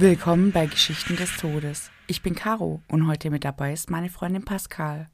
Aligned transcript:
Willkommen 0.00 0.50
bei 0.50 0.64
Geschichten 0.64 1.16
des 1.16 1.36
Todes. 1.36 1.90
Ich 2.06 2.22
bin 2.22 2.34
Caro 2.34 2.80
und 2.88 3.06
heute 3.06 3.28
mit 3.28 3.44
dabei 3.44 3.74
ist 3.74 3.90
meine 3.90 4.08
Freundin 4.08 4.46
Pascal. 4.46 5.08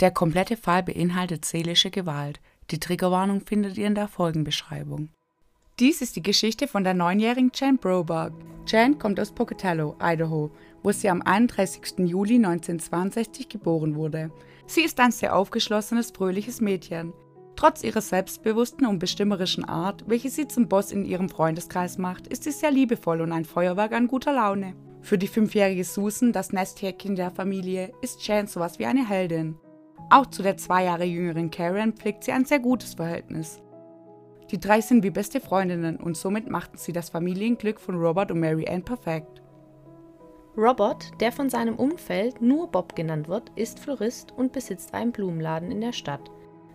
Der 0.00 0.10
komplette 0.10 0.56
Fall 0.56 0.82
beinhaltet 0.82 1.44
seelische 1.44 1.92
Gewalt. 1.92 2.40
Die 2.72 2.80
Triggerwarnung 2.80 3.42
findet 3.46 3.78
ihr 3.78 3.86
in 3.86 3.94
der 3.94 4.08
Folgenbeschreibung. 4.08 5.10
Dies 5.78 6.02
ist 6.02 6.16
die 6.16 6.22
Geschichte 6.22 6.66
von 6.66 6.82
der 6.82 6.94
neunjährigen 6.94 7.52
Jan 7.54 7.78
Broberg. 7.78 8.32
Jan 8.66 8.98
kommt 8.98 9.20
aus 9.20 9.30
Pocatello, 9.30 9.96
Idaho, 10.02 10.50
wo 10.82 10.90
sie 10.90 11.10
am 11.10 11.22
31. 11.22 11.98
Juli 11.98 12.34
1962 12.34 13.48
geboren 13.48 13.94
wurde. 13.94 14.32
Sie 14.66 14.80
ist 14.82 14.98
ein 14.98 15.12
sehr 15.12 15.36
aufgeschlossenes, 15.36 16.10
fröhliches 16.10 16.60
Mädchen. 16.60 17.12
Trotz 17.56 17.84
ihrer 17.84 18.00
selbstbewussten 18.00 18.86
und 18.86 18.98
bestimmerischen 18.98 19.64
Art, 19.64 20.04
welche 20.06 20.28
sie 20.28 20.48
zum 20.48 20.68
Boss 20.68 20.92
in 20.92 21.04
ihrem 21.04 21.28
Freundeskreis 21.28 21.98
macht, 21.98 22.26
ist 22.26 22.44
sie 22.44 22.50
sehr 22.50 22.70
liebevoll 22.70 23.20
und 23.20 23.32
ein 23.32 23.44
Feuerwerk 23.44 23.92
an 23.92 24.08
guter 24.08 24.32
Laune. 24.32 24.74
Für 25.00 25.18
die 25.18 25.28
fünfjährige 25.28 25.84
Susan, 25.84 26.32
das 26.32 26.52
Nesthäkchen 26.52 27.14
der 27.14 27.30
Familie, 27.30 27.92
ist 28.00 28.26
Jan 28.26 28.46
sowas 28.46 28.78
wie 28.78 28.86
eine 28.86 29.08
Heldin. 29.08 29.56
Auch 30.10 30.26
zu 30.26 30.42
der 30.42 30.56
zwei 30.56 30.84
Jahre 30.84 31.04
jüngeren 31.04 31.50
Karen 31.50 31.92
pflegt 31.92 32.24
sie 32.24 32.32
ein 32.32 32.44
sehr 32.44 32.58
gutes 32.58 32.94
Verhältnis. 32.94 33.60
Die 34.50 34.60
drei 34.60 34.80
sind 34.80 35.02
wie 35.02 35.10
beste 35.10 35.40
Freundinnen 35.40 35.96
und 35.96 36.16
somit 36.16 36.50
machten 36.50 36.76
sie 36.76 36.92
das 36.92 37.10
Familienglück 37.10 37.80
von 37.80 37.96
Robert 37.96 38.30
und 38.30 38.40
Mary 38.40 38.68
Ann 38.68 38.84
perfekt. 38.84 39.42
Robert, 40.56 41.10
der 41.20 41.32
von 41.32 41.50
seinem 41.50 41.76
Umfeld 41.76 42.40
nur 42.40 42.68
Bob 42.68 42.94
genannt 42.94 43.28
wird, 43.28 43.50
ist 43.56 43.80
Florist 43.80 44.32
und 44.32 44.52
besitzt 44.52 44.94
einen 44.94 45.12
Blumenladen 45.12 45.72
in 45.72 45.80
der 45.80 45.92
Stadt. 45.92 46.30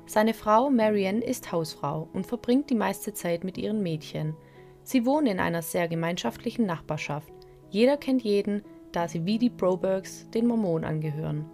Seine 0.09 0.33
Frau 0.33 0.71
Marianne 0.71 1.23
ist 1.23 1.51
Hausfrau 1.51 2.09
und 2.13 2.25
verbringt 2.25 2.71
die 2.71 2.75
meiste 2.75 3.13
Zeit 3.13 3.43
mit 3.43 3.59
ihren 3.59 3.83
Mädchen. 3.83 4.35
Sie 4.81 5.05
wohnen 5.05 5.27
in 5.27 5.39
einer 5.39 5.61
sehr 5.61 5.87
gemeinschaftlichen 5.87 6.65
Nachbarschaft. 6.65 7.31
Jeder 7.69 7.95
kennt 7.95 8.23
jeden, 8.23 8.63
da 8.91 9.07
sie 9.07 9.27
wie 9.27 9.37
die 9.37 9.51
Brobergs 9.51 10.27
den 10.31 10.47
Mormonen 10.47 10.83
angehören. 10.83 11.45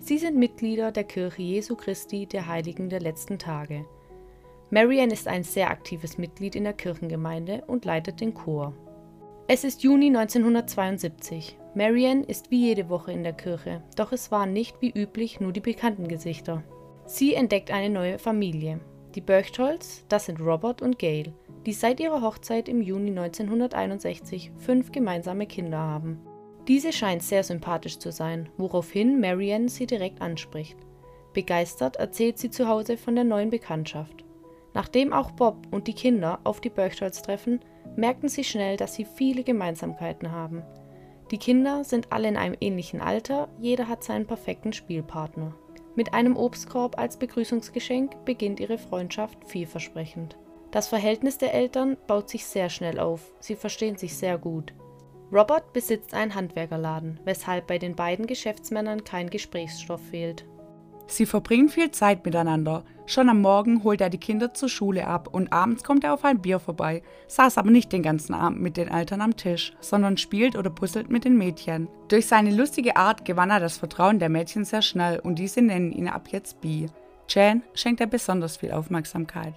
Sie 0.00 0.18
sind 0.18 0.36
Mitglieder 0.36 0.92
der 0.92 1.04
Kirche 1.04 1.40
Jesu 1.40 1.76
Christi 1.76 2.26
der 2.26 2.46
Heiligen 2.46 2.90
der 2.90 3.00
letzten 3.00 3.38
Tage. 3.38 3.86
Marianne 4.68 5.14
ist 5.14 5.26
ein 5.26 5.42
sehr 5.42 5.70
aktives 5.70 6.18
Mitglied 6.18 6.56
in 6.56 6.64
der 6.64 6.74
Kirchengemeinde 6.74 7.64
und 7.66 7.86
leitet 7.86 8.20
den 8.20 8.34
Chor. 8.34 8.74
Es 9.48 9.64
ist 9.64 9.82
Juni 9.82 10.08
1972. 10.08 11.56
Marianne 11.74 12.24
ist 12.24 12.50
wie 12.50 12.66
jede 12.66 12.90
Woche 12.90 13.12
in 13.12 13.22
der 13.22 13.32
Kirche, 13.32 13.82
doch 13.96 14.12
es 14.12 14.30
waren 14.30 14.52
nicht 14.52 14.82
wie 14.82 14.90
üblich 14.90 15.40
nur 15.40 15.52
die 15.52 15.60
bekannten 15.60 16.06
Gesichter. 16.06 16.62
Sie 17.06 17.34
entdeckt 17.34 17.70
eine 17.70 17.90
neue 17.90 18.18
Familie. 18.18 18.80
Die 19.14 19.20
Berchtolds, 19.20 20.04
das 20.08 20.26
sind 20.26 20.40
Robert 20.40 20.80
und 20.80 20.98
Gail, 20.98 21.32
die 21.66 21.72
seit 21.72 22.00
ihrer 22.00 22.22
Hochzeit 22.22 22.68
im 22.68 22.80
Juni 22.80 23.10
1961 23.10 24.50
fünf 24.56 24.90
gemeinsame 24.90 25.46
Kinder 25.46 25.78
haben. 25.78 26.18
Diese 26.66 26.92
scheint 26.92 27.22
sehr 27.22 27.44
sympathisch 27.44 27.98
zu 27.98 28.10
sein, 28.10 28.48
woraufhin 28.56 29.20
Marianne 29.20 29.68
sie 29.68 29.86
direkt 29.86 30.22
anspricht. 30.22 30.78
Begeistert 31.34 31.96
erzählt 31.96 32.38
sie 32.38 32.48
zu 32.48 32.68
Hause 32.68 32.96
von 32.96 33.14
der 33.14 33.24
neuen 33.24 33.50
Bekanntschaft. 33.50 34.24
Nachdem 34.72 35.12
auch 35.12 35.30
Bob 35.32 35.58
und 35.70 35.86
die 35.86 35.94
Kinder 35.94 36.40
auf 36.44 36.60
die 36.60 36.70
Berchtolds 36.70 37.22
treffen, 37.22 37.60
merken 37.96 38.28
sie 38.28 38.44
schnell, 38.44 38.76
dass 38.76 38.94
sie 38.94 39.04
viele 39.04 39.44
Gemeinsamkeiten 39.44 40.32
haben. 40.32 40.62
Die 41.30 41.38
Kinder 41.38 41.84
sind 41.84 42.12
alle 42.12 42.28
in 42.28 42.36
einem 42.36 42.56
ähnlichen 42.60 43.00
Alter, 43.00 43.48
jeder 43.60 43.88
hat 43.88 44.02
seinen 44.02 44.26
perfekten 44.26 44.72
Spielpartner. 44.72 45.54
Mit 45.96 46.12
einem 46.12 46.36
Obstkorb 46.36 46.98
als 46.98 47.18
Begrüßungsgeschenk 47.18 48.24
beginnt 48.24 48.58
ihre 48.58 48.78
Freundschaft 48.78 49.38
vielversprechend. 49.46 50.36
Das 50.72 50.88
Verhältnis 50.88 51.38
der 51.38 51.54
Eltern 51.54 51.96
baut 52.08 52.28
sich 52.28 52.46
sehr 52.46 52.68
schnell 52.68 52.98
auf, 52.98 53.32
sie 53.38 53.54
verstehen 53.54 53.96
sich 53.96 54.16
sehr 54.16 54.38
gut. 54.38 54.74
Robert 55.32 55.72
besitzt 55.72 56.14
einen 56.14 56.34
Handwerkerladen, 56.34 57.20
weshalb 57.24 57.68
bei 57.68 57.78
den 57.78 57.94
beiden 57.94 58.26
Geschäftsmännern 58.26 59.04
kein 59.04 59.30
Gesprächsstoff 59.30 60.00
fehlt. 60.10 60.44
Sie 61.06 61.26
verbringen 61.26 61.68
viel 61.68 61.90
Zeit 61.90 62.24
miteinander. 62.24 62.84
Schon 63.06 63.28
am 63.28 63.42
Morgen 63.42 63.84
holt 63.84 64.00
er 64.00 64.08
die 64.08 64.18
Kinder 64.18 64.54
zur 64.54 64.70
Schule 64.70 65.06
ab 65.06 65.28
und 65.30 65.52
abends 65.52 65.84
kommt 65.84 66.04
er 66.04 66.14
auf 66.14 66.24
ein 66.24 66.40
Bier 66.40 66.58
vorbei, 66.58 67.02
saß 67.28 67.58
aber 67.58 67.70
nicht 67.70 67.92
den 67.92 68.02
ganzen 68.02 68.32
Abend 68.34 68.62
mit 68.62 68.78
den 68.78 68.88
Eltern 68.88 69.20
am 69.20 69.36
Tisch, 69.36 69.74
sondern 69.80 70.16
spielt 70.16 70.56
oder 70.56 70.70
puzzelt 70.70 71.10
mit 71.10 71.24
den 71.24 71.36
Mädchen. 71.36 71.88
Durch 72.08 72.26
seine 72.26 72.54
lustige 72.54 72.96
Art 72.96 73.26
gewann 73.26 73.50
er 73.50 73.60
das 73.60 73.76
Vertrauen 73.76 74.18
der 74.18 74.30
Mädchen 74.30 74.64
sehr 74.64 74.80
schnell 74.80 75.18
und 75.18 75.38
diese 75.38 75.60
nennen 75.60 75.92
ihn 75.92 76.08
ab 76.08 76.28
jetzt 76.30 76.62
Bee. 76.62 76.86
Jan 77.28 77.62
schenkt 77.74 78.00
er 78.00 78.06
besonders 78.06 78.56
viel 78.56 78.72
Aufmerksamkeit. 78.72 79.54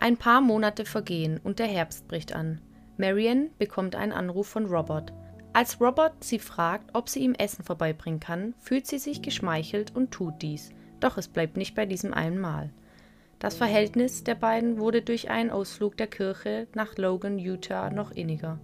Ein 0.00 0.16
paar 0.16 0.40
Monate 0.40 0.84
vergehen 0.84 1.40
und 1.42 1.60
der 1.60 1.66
Herbst 1.66 2.08
bricht 2.08 2.34
an. 2.34 2.60
Marianne 2.96 3.50
bekommt 3.58 3.94
einen 3.94 4.12
Anruf 4.12 4.48
von 4.48 4.66
Robert. 4.66 5.12
Als 5.52 5.80
Robert 5.80 6.22
sie 6.22 6.38
fragt, 6.38 6.90
ob 6.94 7.08
sie 7.08 7.20
ihm 7.20 7.34
Essen 7.34 7.64
vorbeibringen 7.64 8.20
kann, 8.20 8.54
fühlt 8.58 8.86
sie 8.86 8.98
sich 8.98 9.22
geschmeichelt 9.22 9.94
und 9.94 10.10
tut 10.10 10.42
dies. 10.42 10.70
Doch 11.00 11.18
es 11.18 11.28
bleibt 11.28 11.56
nicht 11.56 11.74
bei 11.74 11.86
diesem 11.86 12.14
einen 12.14 12.38
Mal. 12.38 12.70
Das 13.38 13.56
Verhältnis 13.56 14.24
der 14.24 14.34
beiden 14.34 14.78
wurde 14.78 15.02
durch 15.02 15.30
einen 15.30 15.50
Ausflug 15.50 15.96
der 15.96 16.06
Kirche 16.06 16.68
nach 16.74 16.96
Logan, 16.96 17.38
Utah 17.38 17.90
noch 17.90 18.10
inniger. 18.10 18.58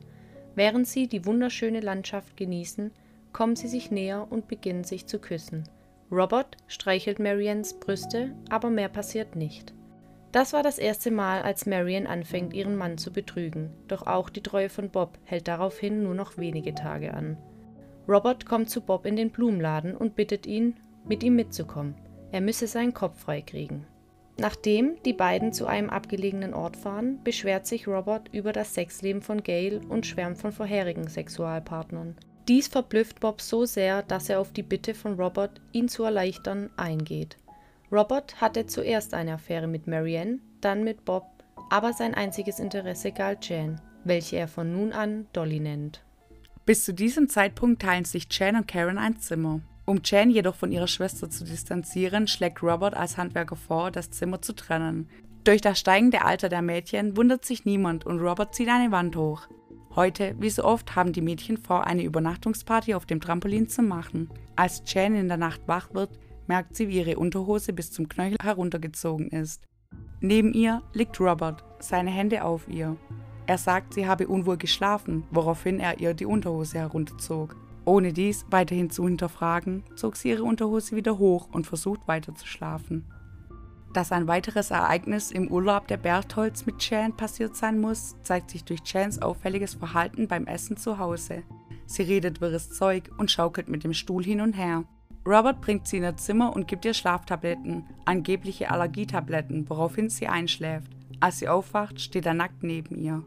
Während 0.55 0.87
sie 0.87 1.09
die 1.09 1.27
wunderschöne 1.27 1.81
Landschaft 1.81 2.37
genießen, 2.37 2.91
kommen 3.33 3.57
sie 3.57 3.69
sich 3.69 3.91
näher 3.91 4.27
und 4.31 4.49
beginnen 4.49 4.85
sich 4.85 5.07
zu 5.07 5.19
küssen. 5.19 5.65
Robert 6.11 6.57
streichelt 6.67 7.19
Marians 7.19 7.75
Brüste, 7.75 8.35
aber 8.51 8.71
mehr 8.71 8.89
passiert 8.89 9.37
nicht. 9.37 9.73
Das 10.31 10.55
war 10.55 10.63
das 10.63 10.79
erste 10.79 11.11
Mal, 11.11 11.43
als 11.43 11.67
Marian 11.67 12.07
anfängt, 12.07 12.55
ihren 12.55 12.77
Mann 12.77 12.97
zu 12.97 13.13
betrügen, 13.13 13.71
doch 13.89 14.07
auch 14.07 14.31
die 14.31 14.43
Treue 14.43 14.71
von 14.71 14.91
Bob 14.91 15.19
hält 15.25 15.49
daraufhin 15.49 16.03
nur 16.03 16.15
noch 16.15 16.39
wenige 16.39 16.75
Tage 16.75 17.13
an. 17.13 17.37
Robert 18.09 18.47
kommt 18.47 18.71
zu 18.71 18.81
Bob 18.81 19.05
in 19.07 19.17
den 19.17 19.31
Blumenladen 19.31 19.95
und 19.95 20.17
bittet 20.17 20.47
ihn, 20.47 20.77
mit 21.07 21.23
ihm 21.23 21.37
mitzukommen. 21.37 21.95
Er 22.33 22.41
müsse 22.41 22.67
seinen 22.67 22.95
Kopf 22.95 23.21
freikriegen. 23.21 23.87
Nachdem 24.39 24.97
die 25.05 25.13
beiden 25.13 25.53
zu 25.53 25.67
einem 25.67 25.91
abgelegenen 25.91 26.55
Ort 26.55 26.77
fahren, 26.77 27.21
beschwert 27.23 27.67
sich 27.67 27.87
Robert 27.87 28.31
über 28.33 28.53
das 28.53 28.75
Sexleben 28.75 29.21
von 29.21 29.43
Gail 29.43 29.83
und 29.89 30.07
schwärmt 30.07 30.39
von 30.39 30.51
vorherigen 30.51 31.07
Sexualpartnern. 31.07 32.17
Dies 32.49 32.67
verblüfft 32.67 33.21
Bob 33.21 33.41
so 33.41 33.67
sehr, 33.67 34.03
dass 34.03 34.29
er 34.29 34.41
auf 34.41 34.53
die 34.53 34.63
Bitte 34.63 34.95
von 34.95 35.15
Robert, 35.21 35.61
ihn 35.73 35.89
zu 35.89 36.03
erleichtern, 36.03 36.71
eingeht. 36.77 37.37
Robert 37.93 38.41
hatte 38.41 38.67
zuerst 38.67 39.13
eine 39.13 39.35
Affäre 39.35 39.69
mit 39.69 39.87
Marianne, 39.87 40.39
dann 40.63 40.83
mit 40.83 41.05
Bob, 41.05 41.27
aber 41.71 41.93
sein 41.93 42.15
einziges 42.15 42.59
Interesse 42.59 43.13
galt 43.13 43.49
Jan, 43.49 43.81
welche 44.05 44.37
er 44.39 44.49
von 44.49 44.73
nun 44.73 44.93
an 44.93 45.27
Dolly 45.35 45.61
nennt. 45.61 46.03
Bis 46.65 46.85
zu 46.85 46.95
diesem 46.95 47.29
Zeitpunkt 47.29 47.83
teilen 47.83 48.07
sich 48.07 48.27
Jan 48.31 48.57
und 48.57 48.67
Karen 48.67 48.99
ein 48.99 49.19
Zimmer. 49.19 49.61
Um 49.85 50.01
Jan 50.05 50.31
jedoch 50.31 50.55
von 50.55 50.71
ihrer 50.71 50.87
Schwester 50.87 51.29
zu 51.29 51.45
distanzieren, 51.45 52.29
schlägt 52.29 52.63
Robert 52.63 52.95
als 52.95 53.17
Handwerker 53.17 53.57
vor, 53.57 53.91
das 53.91 54.11
Zimmer 54.11 54.41
zu 54.41 54.55
trennen. 54.55 55.09
Durch 55.45 55.61
das 55.61 55.81
steigende 55.81 56.25
Alter 56.25 56.49
der 56.49 56.63
Mädchen 56.63 57.17
wundert 57.17 57.45
sich 57.45 57.65
niemand 57.65 58.07
und 58.07 58.21
Robert 58.21 58.55
zieht 58.55 58.69
eine 58.69 58.93
Wand 58.93 59.17
hoch. 59.17 59.49
Heute, 59.97 60.37
wie 60.39 60.51
so 60.51 60.65
oft, 60.65 60.95
haben 60.95 61.13
die 61.13 61.21
Mädchen 61.21 61.59
vor, 61.59 61.87
eine 61.87 62.05
Übernachtungsparty 62.05 62.95
auf 62.95 63.07
dem 63.07 63.21
Trampolin 63.21 63.69
zu 63.69 63.83
machen. 63.83 64.31
Als 64.55 64.83
Jan 64.87 65.17
in 65.17 65.29
der 65.29 65.37
Nacht 65.37 65.63
wach 65.67 65.93
wird, 65.93 66.19
merkt 66.47 66.77
sie, 66.77 66.89
wie 66.89 66.99
ihre 66.99 67.19
Unterhose 67.19 67.73
bis 67.73 67.91
zum 67.91 68.09
Knöchel 68.09 68.39
heruntergezogen 68.41 69.29
ist. 69.29 69.67
Neben 70.21 70.53
ihr 70.55 70.83
liegt 70.95 71.21
Robert, 71.21 71.65
seine 71.81 72.11
Hände 72.11 72.45
auf 72.45 72.69
ihr. 72.69 72.97
Er 73.47 73.59
sagt, 73.59 73.95
sie 73.95 74.07
habe 74.07 74.29
unwohl 74.29 74.57
geschlafen, 74.57 75.25
woraufhin 75.33 75.81
er 75.81 75.99
ihr 75.99 76.15
die 76.15 76.27
Unterhose 76.27 76.79
herunterzog. 76.79 77.57
Ohne 77.85 78.13
dies 78.13 78.47
weiterhin 78.51 78.91
zu 78.91 79.07
hinterfragen, 79.07 79.83
zog 79.97 80.17
sie 80.17 80.31
ihre 80.31 80.45
Unterhose 80.45 80.95
wieder 80.95 81.19
hoch 81.19 81.49
und 81.53 81.67
versucht 81.67 82.07
weiter 82.07 82.35
zu 82.35 82.47
schlafen. 82.47 83.05
Dass 83.93 84.13
ein 84.13 84.27
weiteres 84.27 84.71
Ereignis 84.71 85.31
im 85.31 85.49
Urlaub 85.49 85.87
der 85.89 85.99
Bertholds 85.99 86.65
mit 86.65 86.89
Jan 86.89 87.15
passiert 87.17 87.57
sein 87.57 87.79
muss, 87.79 88.17
zeigt 88.23 88.51
sich 88.51 88.65
durch 88.65 88.81
Jans 88.87 89.21
auffälliges 89.21 89.75
Verhalten 89.75 90.29
beim 90.29 90.47
Essen 90.47 90.77
zu 90.77 90.99
Hause. 90.99 91.43
Sie 91.87 92.03
redet 92.03 92.41
wirres 92.41 92.71
Zeug 92.71 93.11
und 93.19 93.31
schaukelt 93.31 93.69
mit 93.69 93.85
dem 93.85 93.93
Stuhl 93.93 94.25
hin 94.25 94.41
und 94.41 94.55
her. 94.55 94.85
Robert 95.27 95.61
bringt 95.61 95.87
sie 95.87 95.99
in 95.99 96.05
ihr 96.05 96.17
Zimmer 96.17 96.55
und 96.55 96.67
gibt 96.67 96.85
ihr 96.85 96.95
Schlaftabletten, 96.95 97.85
angebliche 98.07 98.71
Allergietabletten, 98.71 99.69
woraufhin 99.69 100.09
sie 100.09 100.27
einschläft. 100.27 100.91
Als 101.21 101.39
sie 101.39 101.49
aufwacht, 101.49 102.01
steht 102.01 102.27
er 102.27 102.35
nackt 102.35 102.63
neben 102.63 102.97
ihr. 102.97 103.23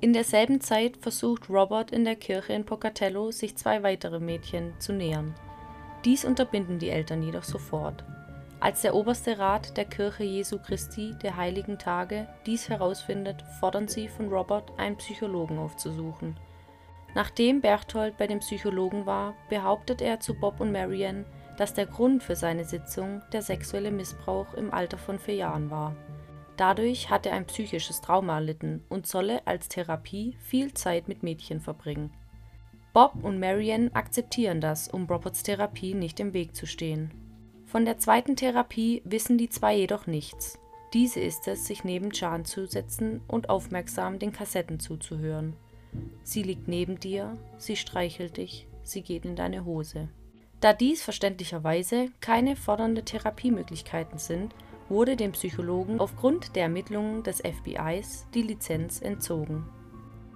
In 0.00 0.12
derselben 0.12 0.60
Zeit 0.60 0.96
versucht 0.96 1.50
Robert 1.50 1.90
in 1.90 2.04
der 2.04 2.16
Kirche 2.16 2.52
in 2.52 2.64
Pocatello, 2.64 3.30
sich 3.30 3.56
zwei 3.56 3.82
weitere 3.82 4.20
Mädchen 4.20 4.72
zu 4.78 4.92
nähern. 4.92 5.34
Dies 6.04 6.24
unterbinden 6.24 6.78
die 6.78 6.90
Eltern 6.90 7.22
jedoch 7.22 7.44
sofort. 7.44 8.04
Als 8.60 8.82
der 8.82 8.94
oberste 8.94 9.38
Rat 9.38 9.76
der 9.76 9.86
Kirche 9.86 10.24
Jesu 10.24 10.58
Christi 10.58 11.14
der 11.22 11.36
heiligen 11.36 11.78
Tage 11.78 12.28
dies 12.46 12.68
herausfindet, 12.68 13.42
fordern 13.58 13.88
sie 13.88 14.08
von 14.08 14.28
Robert, 14.28 14.70
einen 14.78 14.96
Psychologen 14.96 15.58
aufzusuchen– 15.58 16.36
Nachdem 17.14 17.60
Berthold 17.60 18.16
bei 18.16 18.26
dem 18.26 18.38
Psychologen 18.38 19.06
war, 19.06 19.34
behauptet 19.48 20.00
er 20.00 20.20
zu 20.20 20.34
Bob 20.34 20.60
und 20.60 20.72
Marianne, 20.72 21.24
dass 21.56 21.74
der 21.74 21.86
Grund 21.86 22.22
für 22.22 22.36
seine 22.36 22.64
Sitzung 22.64 23.22
der 23.32 23.42
sexuelle 23.42 23.90
Missbrauch 23.90 24.54
im 24.54 24.72
Alter 24.72 24.96
von 24.96 25.18
vier 25.18 25.34
Jahren 25.34 25.70
war. 25.70 25.96
Dadurch 26.56 27.10
hat 27.10 27.26
er 27.26 27.32
ein 27.32 27.46
psychisches 27.46 28.00
Trauma 28.00 28.34
erlitten 28.34 28.84
und 28.88 29.06
solle 29.06 29.46
als 29.46 29.68
Therapie 29.68 30.36
viel 30.42 30.74
Zeit 30.74 31.08
mit 31.08 31.22
Mädchen 31.22 31.60
verbringen. 31.60 32.12
Bob 32.92 33.14
und 33.22 33.38
Marianne 33.38 33.94
akzeptieren 33.94 34.60
das, 34.60 34.88
um 34.88 35.06
Roberts 35.06 35.42
Therapie 35.42 35.94
nicht 35.94 36.18
im 36.20 36.32
Weg 36.32 36.56
zu 36.56 36.66
stehen. 36.66 37.10
Von 37.66 37.84
der 37.84 37.98
zweiten 37.98 38.34
Therapie 38.34 39.00
wissen 39.04 39.38
die 39.38 39.48
zwei 39.48 39.76
jedoch 39.76 40.08
nichts. 40.08 40.58
Diese 40.92 41.20
ist 41.20 41.46
es, 41.46 41.66
sich 41.66 41.84
neben 41.84 42.10
Jan 42.10 42.44
zu 42.44 42.66
setzen 42.66 43.20
und 43.28 43.48
aufmerksam 43.48 44.18
den 44.18 44.32
Kassetten 44.32 44.80
zuzuhören. 44.80 45.54
Sie 46.24 46.42
liegt 46.42 46.66
neben 46.66 46.98
dir, 46.98 47.36
sie 47.58 47.76
streichelt 47.76 48.38
dich, 48.38 48.66
sie 48.82 49.02
geht 49.02 49.24
in 49.24 49.36
deine 49.36 49.64
Hose. 49.64 50.08
Da 50.60 50.72
dies 50.72 51.02
verständlicherweise 51.02 52.08
keine 52.20 52.56
fordernde 52.56 53.04
Therapiemöglichkeiten 53.04 54.18
sind, 54.18 54.54
wurde 54.90 55.16
dem 55.16 55.32
Psychologen 55.32 56.00
aufgrund 56.00 56.54
der 56.56 56.64
Ermittlungen 56.64 57.22
des 57.22 57.40
FBIs 57.40 58.26
die 58.34 58.42
Lizenz 58.42 59.00
entzogen. 59.00 59.64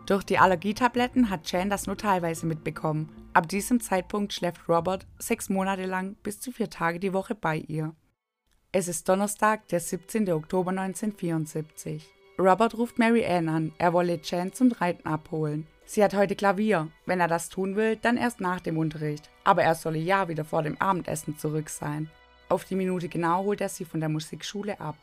Durch 0.06 0.24
die 0.24 0.38
Allergietabletten 0.38 1.30
hat 1.30 1.50
Jan 1.50 1.70
das 1.70 1.86
nur 1.86 1.96
teilweise 1.96 2.46
mitbekommen. 2.46 3.10
Ab 3.32 3.48
diesem 3.48 3.80
Zeitpunkt 3.80 4.32
schläft 4.32 4.68
Robert 4.68 5.06
sechs 5.18 5.48
Monate 5.48 5.86
lang 5.86 6.14
bis 6.22 6.40
zu 6.40 6.52
vier 6.52 6.70
Tage 6.70 7.00
die 7.00 7.12
Woche 7.12 7.34
bei 7.34 7.56
ihr. 7.56 7.94
Es 8.70 8.88
ist 8.88 9.08
Donnerstag, 9.08 9.68
der 9.68 9.80
17. 9.80 10.30
Oktober 10.30 10.70
1974. 10.70 12.08
Robert 12.38 12.76
ruft 12.76 12.98
Mary 12.98 13.24
Ann 13.24 13.48
an, 13.48 13.72
er 13.78 13.92
wolle 13.92 14.20
Jan 14.22 14.52
zum 14.52 14.72
Reiten 14.72 15.06
abholen. 15.06 15.66
Sie 15.86 16.02
hat 16.02 16.14
heute 16.14 16.34
Klavier. 16.34 16.88
Wenn 17.06 17.20
er 17.20 17.28
das 17.28 17.48
tun 17.48 17.76
will, 17.76 17.96
dann 17.96 18.16
erst 18.16 18.40
nach 18.40 18.60
dem 18.60 18.78
Unterricht. 18.78 19.30
Aber 19.44 19.62
er 19.62 19.74
solle 19.74 19.98
ja 19.98 20.28
wieder 20.28 20.44
vor 20.44 20.62
dem 20.62 20.80
Abendessen 20.80 21.38
zurück 21.38 21.68
sein. 21.68 22.10
Auf 22.48 22.64
die 22.64 22.76
Minute 22.76 23.08
genau 23.08 23.44
holt 23.44 23.60
er 23.60 23.68
sie 23.68 23.84
von 23.84 24.00
der 24.00 24.08
Musikschule 24.08 24.80
ab. 24.80 24.96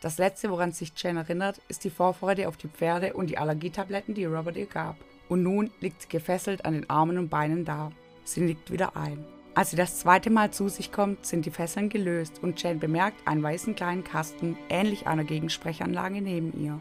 Das 0.00 0.18
letzte, 0.18 0.50
woran 0.50 0.72
sich 0.72 0.92
Jen 0.96 1.16
erinnert, 1.16 1.60
ist 1.68 1.84
die 1.84 1.90
Vorfreude 1.90 2.48
auf 2.48 2.56
die 2.56 2.68
Pferde 2.68 3.14
und 3.14 3.30
die 3.30 3.38
Allergietabletten, 3.38 4.14
die 4.14 4.24
Robert 4.24 4.56
ihr 4.56 4.66
gab. 4.66 4.96
Und 5.28 5.42
nun 5.42 5.70
liegt 5.80 6.02
sie 6.02 6.08
gefesselt 6.08 6.64
an 6.64 6.74
den 6.74 6.90
Armen 6.90 7.18
und 7.18 7.28
Beinen 7.28 7.64
da. 7.64 7.92
Sie 8.24 8.40
nickt 8.40 8.70
wieder 8.70 8.96
ein. 8.96 9.24
Als 9.54 9.70
sie 9.70 9.76
das 9.76 9.98
zweite 9.98 10.30
Mal 10.30 10.50
zu 10.50 10.68
sich 10.68 10.92
kommt, 10.92 11.26
sind 11.26 11.46
die 11.46 11.50
Fesseln 11.50 11.88
gelöst 11.88 12.42
und 12.42 12.62
Jen 12.62 12.80
bemerkt 12.80 13.26
einen 13.26 13.42
weißen 13.42 13.74
kleinen 13.74 14.02
Kasten, 14.02 14.56
ähnlich 14.68 15.06
einer 15.06 15.24
Gegensprechanlage 15.24 16.20
neben 16.20 16.52
ihr. 16.60 16.80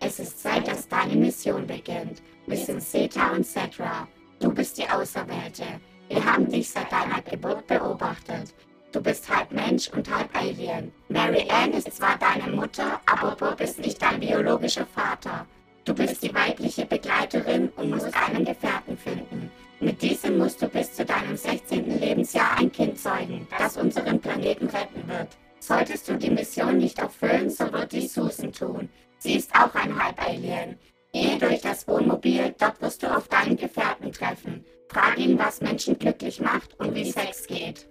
Es 0.00 0.18
ist 0.18 0.42
Zeit, 0.42 0.66
dass 0.66 0.88
deine 0.88 1.14
Mission 1.14 1.66
beginnt. 1.66 2.22
Wir 2.46 2.56
sind 2.56 2.82
Seta 2.82 3.32
und 3.32 3.44
Cetra. 3.44 4.08
Du 4.40 4.52
bist 4.52 4.78
die 4.78 4.88
Auserwählte. 4.88 5.64
Wir 6.08 6.24
haben 6.24 6.50
dich 6.50 6.70
seit 6.70 6.90
deiner 6.90 7.22
Geburt 7.22 7.66
beobachtet. 7.66 8.54
Du 8.92 9.00
bist 9.00 9.28
halb 9.28 9.52
Mensch 9.52 9.88
und 9.90 10.12
halb 10.12 10.28
Alien. 10.36 10.92
Mary 11.08 11.48
Ann 11.48 11.72
ist 11.72 11.92
zwar 11.92 12.18
deine 12.18 12.52
Mutter, 12.52 13.00
aber 13.06 13.36
Bob 13.36 13.60
ist 13.60 13.78
nicht 13.78 14.02
dein 14.02 14.18
biologischer 14.18 14.86
Vater. 14.86 15.46
Du 15.84 15.94
bist 15.94 16.22
die 16.22 16.34
weibliche 16.34 16.86
Begleiterin 16.86 17.68
und 17.76 17.90
musst 17.90 18.12
einen 18.14 18.44
Gefährten 18.44 18.98
finden. 18.98 19.50
Mit 19.78 20.02
diesem 20.02 20.38
musst 20.38 20.60
du 20.60 20.68
bis 20.68 20.92
zu 20.92 21.04
deinem 21.04 21.36
16. 21.36 22.00
Lebensjahr 22.00 22.58
ein 22.58 22.72
Kind 22.72 22.98
zeugen, 22.98 23.46
das 23.56 23.76
unseren 23.76 24.20
Planeten 24.20 24.66
retten 24.66 25.08
wird. 25.08 25.28
Solltest 25.60 26.08
du 26.08 26.16
die 26.16 26.30
Mission 26.30 26.78
nicht 26.78 26.98
erfüllen, 26.98 27.48
so 27.48 27.72
wird 27.72 27.92
dies 27.92 28.12
Susan 28.12 28.52
tun. 28.52 28.88
Sie 29.18 29.36
ist 29.36 29.54
auch 29.54 29.74
ein 29.74 30.02
Halb-Alien. 30.02 30.76
Gehe 31.12 31.38
durch 31.38 31.60
das 31.60 31.86
Wohnmobil, 31.86 32.54
dort 32.58 32.80
wirst 32.82 33.02
du 33.02 33.16
auf 33.16 33.28
deinen 33.28 33.56
Gefährten 33.56 34.10
treffen. 34.10 34.64
Frag 34.88 35.16
ihn, 35.16 35.38
was 35.38 35.60
Menschen 35.60 35.98
glücklich 35.98 36.40
macht 36.40 36.78
und 36.80 36.94
wie 36.94 37.10
Sex 37.10 37.46
geht. 37.46 37.88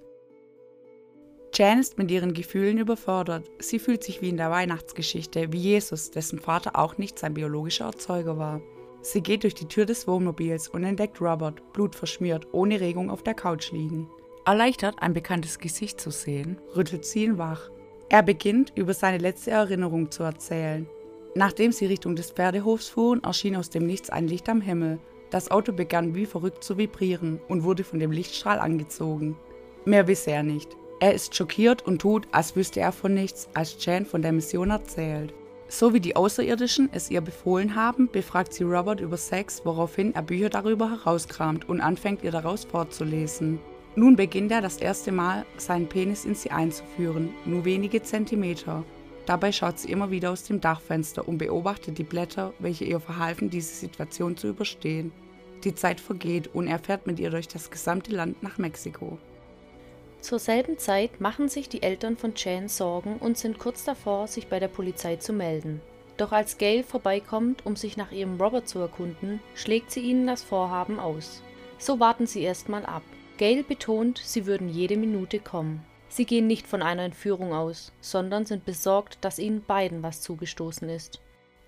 Jan 1.53 1.79
ist 1.79 1.97
mit 1.97 2.11
ihren 2.11 2.33
Gefühlen 2.33 2.77
überfordert. 2.77 3.49
Sie 3.59 3.79
fühlt 3.79 4.03
sich 4.03 4.21
wie 4.21 4.29
in 4.29 4.37
der 4.37 4.51
Weihnachtsgeschichte, 4.51 5.51
wie 5.51 5.57
Jesus, 5.57 6.11
dessen 6.11 6.39
Vater 6.39 6.77
auch 6.77 6.97
nicht 6.97 7.19
sein 7.19 7.33
biologischer 7.33 7.85
Erzeuger 7.85 8.37
war. 8.37 8.61
Sie 9.01 9.21
geht 9.21 9.43
durch 9.43 9.55
die 9.55 9.67
Tür 9.67 9.85
des 9.85 10.07
Wohnmobils 10.07 10.67
und 10.67 10.83
entdeckt 10.83 11.21
Robert, 11.21 11.61
blutverschmiert, 11.73 12.47
ohne 12.51 12.79
Regung 12.79 13.09
auf 13.09 13.23
der 13.23 13.33
Couch 13.33 13.71
liegen. 13.71 14.09
Erleichtert, 14.45 14.95
ein 14.99 15.13
bekanntes 15.13 15.59
Gesicht 15.59 15.99
zu 15.99 16.11
sehen, 16.11 16.57
rüttelt 16.75 17.05
sie 17.05 17.23
ihn 17.23 17.37
wach. 17.37 17.69
Er 18.09 18.23
beginnt, 18.23 18.73
über 18.75 18.93
seine 18.93 19.17
letzte 19.17 19.51
Erinnerung 19.51 20.11
zu 20.11 20.23
erzählen. 20.23 20.87
Nachdem 21.35 21.71
sie 21.71 21.85
Richtung 21.85 22.15
des 22.15 22.31
Pferdehofs 22.31 22.89
fuhren, 22.89 23.23
erschien 23.23 23.55
aus 23.55 23.69
dem 23.69 23.85
Nichts 23.85 24.09
ein 24.09 24.27
Licht 24.27 24.49
am 24.49 24.61
Himmel. 24.61 24.99
Das 25.29 25.51
Auto 25.51 25.71
begann 25.71 26.15
wie 26.15 26.25
verrückt 26.25 26.63
zu 26.63 26.77
vibrieren 26.77 27.39
und 27.47 27.63
wurde 27.63 27.83
von 27.83 27.99
dem 27.99 28.11
Lichtstrahl 28.11 28.59
angezogen. 28.59 29.37
Mehr 29.85 30.07
wisse 30.07 30.31
er 30.31 30.43
nicht. 30.43 30.75
Er 31.01 31.13
ist 31.13 31.33
schockiert 31.33 31.85
und 31.87 32.01
tut, 32.01 32.27
als 32.31 32.57
wüsste 32.57 32.81
er 32.81 32.91
von 32.91 33.13
nichts, 33.13 33.47
als 33.53 33.77
Jan 33.85 34.05
von 34.05 34.21
der 34.21 34.33
Mission 34.33 34.69
erzählt. 34.69 35.33
So 35.69 35.93
wie 35.93 36.01
die 36.01 36.15
Außerirdischen 36.15 36.89
es 36.91 37.09
ihr 37.09 37.21
befohlen 37.21 37.75
haben, 37.75 38.09
befragt 38.11 38.53
sie 38.53 38.63
Robert 38.63 38.99
über 38.99 39.15
Sex, 39.15 39.61
woraufhin 39.63 40.13
er 40.13 40.23
Bücher 40.23 40.49
darüber 40.49 40.89
herauskramt 40.89 41.69
und 41.69 41.79
anfängt 41.79 42.23
ihr 42.23 42.31
daraus 42.31 42.65
vorzulesen. 42.65 43.59
Nun 43.95 44.15
beginnt 44.15 44.51
er 44.51 44.61
das 44.61 44.77
erste 44.77 45.11
Mal, 45.11 45.45
seinen 45.57 45.87
Penis 45.87 46.25
in 46.25 46.35
sie 46.35 46.51
einzuführen, 46.51 47.29
nur 47.45 47.65
wenige 47.65 48.01
Zentimeter. 48.01 48.83
Dabei 49.25 49.51
schaut 49.51 49.79
sie 49.79 49.91
immer 49.91 50.11
wieder 50.11 50.31
aus 50.31 50.43
dem 50.43 50.59
Dachfenster 50.59 51.27
und 51.27 51.37
beobachtet 51.37 51.97
die 51.97 52.03
Blätter, 52.03 52.51
welche 52.59 52.85
ihr 52.85 52.99
verhalfen, 52.99 53.49
diese 53.49 53.73
Situation 53.73 54.35
zu 54.35 54.47
überstehen. 54.47 55.11
Die 55.63 55.75
Zeit 55.75 56.01
vergeht 56.01 56.49
und 56.53 56.67
er 56.67 56.79
fährt 56.79 57.05
mit 57.05 57.19
ihr 57.19 57.29
durch 57.29 57.47
das 57.47 57.69
gesamte 57.69 58.11
Land 58.11 58.41
nach 58.41 58.57
Mexiko. 58.57 59.17
Zur 60.21 60.39
selben 60.39 60.77
Zeit 60.77 61.21
machen 61.21 61.47
sich 61.47 61.69
die 61.69 61.81
Eltern 61.81 62.17
von 62.17 62.33
Jan 62.35 62.67
Sorgen 62.67 63.17
und 63.17 63.37
sind 63.37 63.57
kurz 63.57 63.85
davor, 63.85 64.27
sich 64.27 64.47
bei 64.47 64.59
der 64.59 64.67
Polizei 64.67 65.15
zu 65.15 65.31
melden. 65.31 65.81
Doch 66.17 66.33
als 66.33 66.57
Gail 66.57 66.83
vorbeikommt, 66.83 67.65
um 67.65 67.77
sich 67.77 67.95
nach 67.95 68.11
ihrem 68.11 68.39
Robert 68.39 68.67
zu 68.67 68.79
erkunden, 68.79 69.39
schlägt 69.55 69.91
sie 69.91 70.01
ihnen 70.01 70.27
das 70.27 70.43
Vorhaben 70.43 70.99
aus. 70.99 71.41
So 71.77 72.01
warten 72.01 72.27
sie 72.27 72.41
erstmal 72.41 72.85
ab. 72.85 73.03
Gail 73.37 73.63
betont, 73.63 74.17
sie 74.21 74.45
würden 74.45 74.67
jede 74.67 74.97
Minute 74.97 75.39
kommen. 75.39 75.85
Sie 76.09 76.25
gehen 76.25 76.47
nicht 76.47 76.67
von 76.67 76.81
einer 76.81 77.03
Entführung 77.03 77.53
aus, 77.53 77.93
sondern 78.01 78.45
sind 78.45 78.65
besorgt, 78.65 79.19
dass 79.21 79.39
ihnen 79.39 79.63
beiden 79.63 80.03
was 80.03 80.21
zugestoßen 80.21 80.89
ist. 80.89 81.21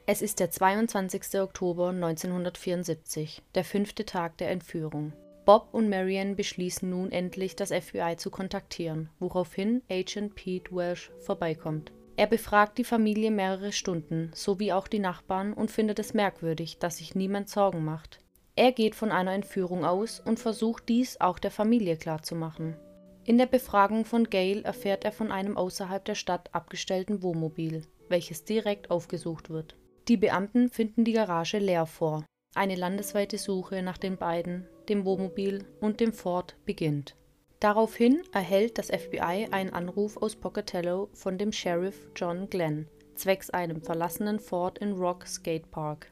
Es 0.06 0.22
ist 0.22 0.42
der 0.42 0.52
22. 0.52 1.40
Oktober 1.40 1.90
1974, 1.90 3.42
der 3.56 3.64
fünfte 3.64 4.04
Tag 4.04 4.38
der 4.40 4.50
Entführung. 4.50 5.14
Bob 5.46 5.70
und 5.72 5.90
Marianne 5.90 6.36
beschließen 6.36 6.90
nun 6.90 7.12
endlich, 7.12 7.56
das 7.56 7.72
FBI 7.72 8.16
zu 8.18 8.30
kontaktieren, 8.30 9.10
woraufhin 9.20 9.82
Agent 9.90 10.36
Pete 10.36 10.76
Welsh 10.76 11.12
vorbeikommt. 11.20 11.92
Er 12.16 12.28
befragt 12.28 12.78
die 12.78 12.84
Familie 12.84 13.32
mehrere 13.32 13.72
Stunden, 13.72 14.32
sowie 14.36 14.74
auch 14.74 14.88
die 14.88 15.00
Nachbarn 15.00 15.54
und 15.54 15.72
findet 15.72 15.98
es 15.98 16.14
merkwürdig, 16.14 16.78
dass 16.78 16.98
sich 16.98 17.16
niemand 17.16 17.50
Sorgen 17.50 17.84
macht. 17.84 18.20
Er 18.56 18.72
geht 18.72 18.94
von 18.94 19.12
einer 19.12 19.34
Entführung 19.34 19.86
aus 19.86 20.20
und 20.20 20.40
versucht 20.40 20.88
dies 20.90 21.20
auch 21.20 21.40
der 21.40 21.52
Familie 21.52 21.98
klarzumachen. 21.98 22.76
In 23.24 23.38
der 23.38 23.46
Befragung 23.46 24.06
von 24.06 24.30
Gail 24.30 24.62
erfährt 24.64 25.06
er 25.06 25.12
von 25.12 25.32
einem 25.32 25.58
außerhalb 25.58 26.04
der 26.06 26.16
Stadt 26.16 26.54
abgestellten 26.54 27.24
Wohnmobil, 27.24 27.84
welches 28.10 28.44
direkt 28.44 28.92
aufgesucht 28.92 29.50
wird. 29.50 29.76
Die 30.08 30.18
Beamten 30.18 30.70
finden 30.70 31.06
die 31.06 31.14
Garage 31.14 31.60
leer 31.60 31.86
vor. 31.86 32.26
Eine 32.54 32.76
landesweite 32.76 33.38
Suche 33.38 33.82
nach 33.82 33.98
den 33.98 34.18
beiden, 34.18 34.68
dem 34.90 35.06
Wohnmobil 35.06 35.66
und 35.80 36.00
dem 36.00 36.14
Ford 36.14 36.56
beginnt. 36.66 37.16
Daraufhin 37.60 38.22
erhält 38.32 38.78
das 38.78 38.88
FBI 38.88 39.48
einen 39.52 39.72
Anruf 39.72 40.18
aus 40.18 40.36
Pocatello 40.36 41.10
von 41.14 41.38
dem 41.38 41.52
Sheriff 41.52 42.10
John 42.16 42.50
Glenn 42.50 42.88
zwecks 43.16 43.52
einem 43.52 43.82
verlassenen 43.82 44.40
Ford 44.40 44.80
in 44.80 44.94
Rock 44.94 45.28
Skate 45.28 45.70
Park. 45.70 46.08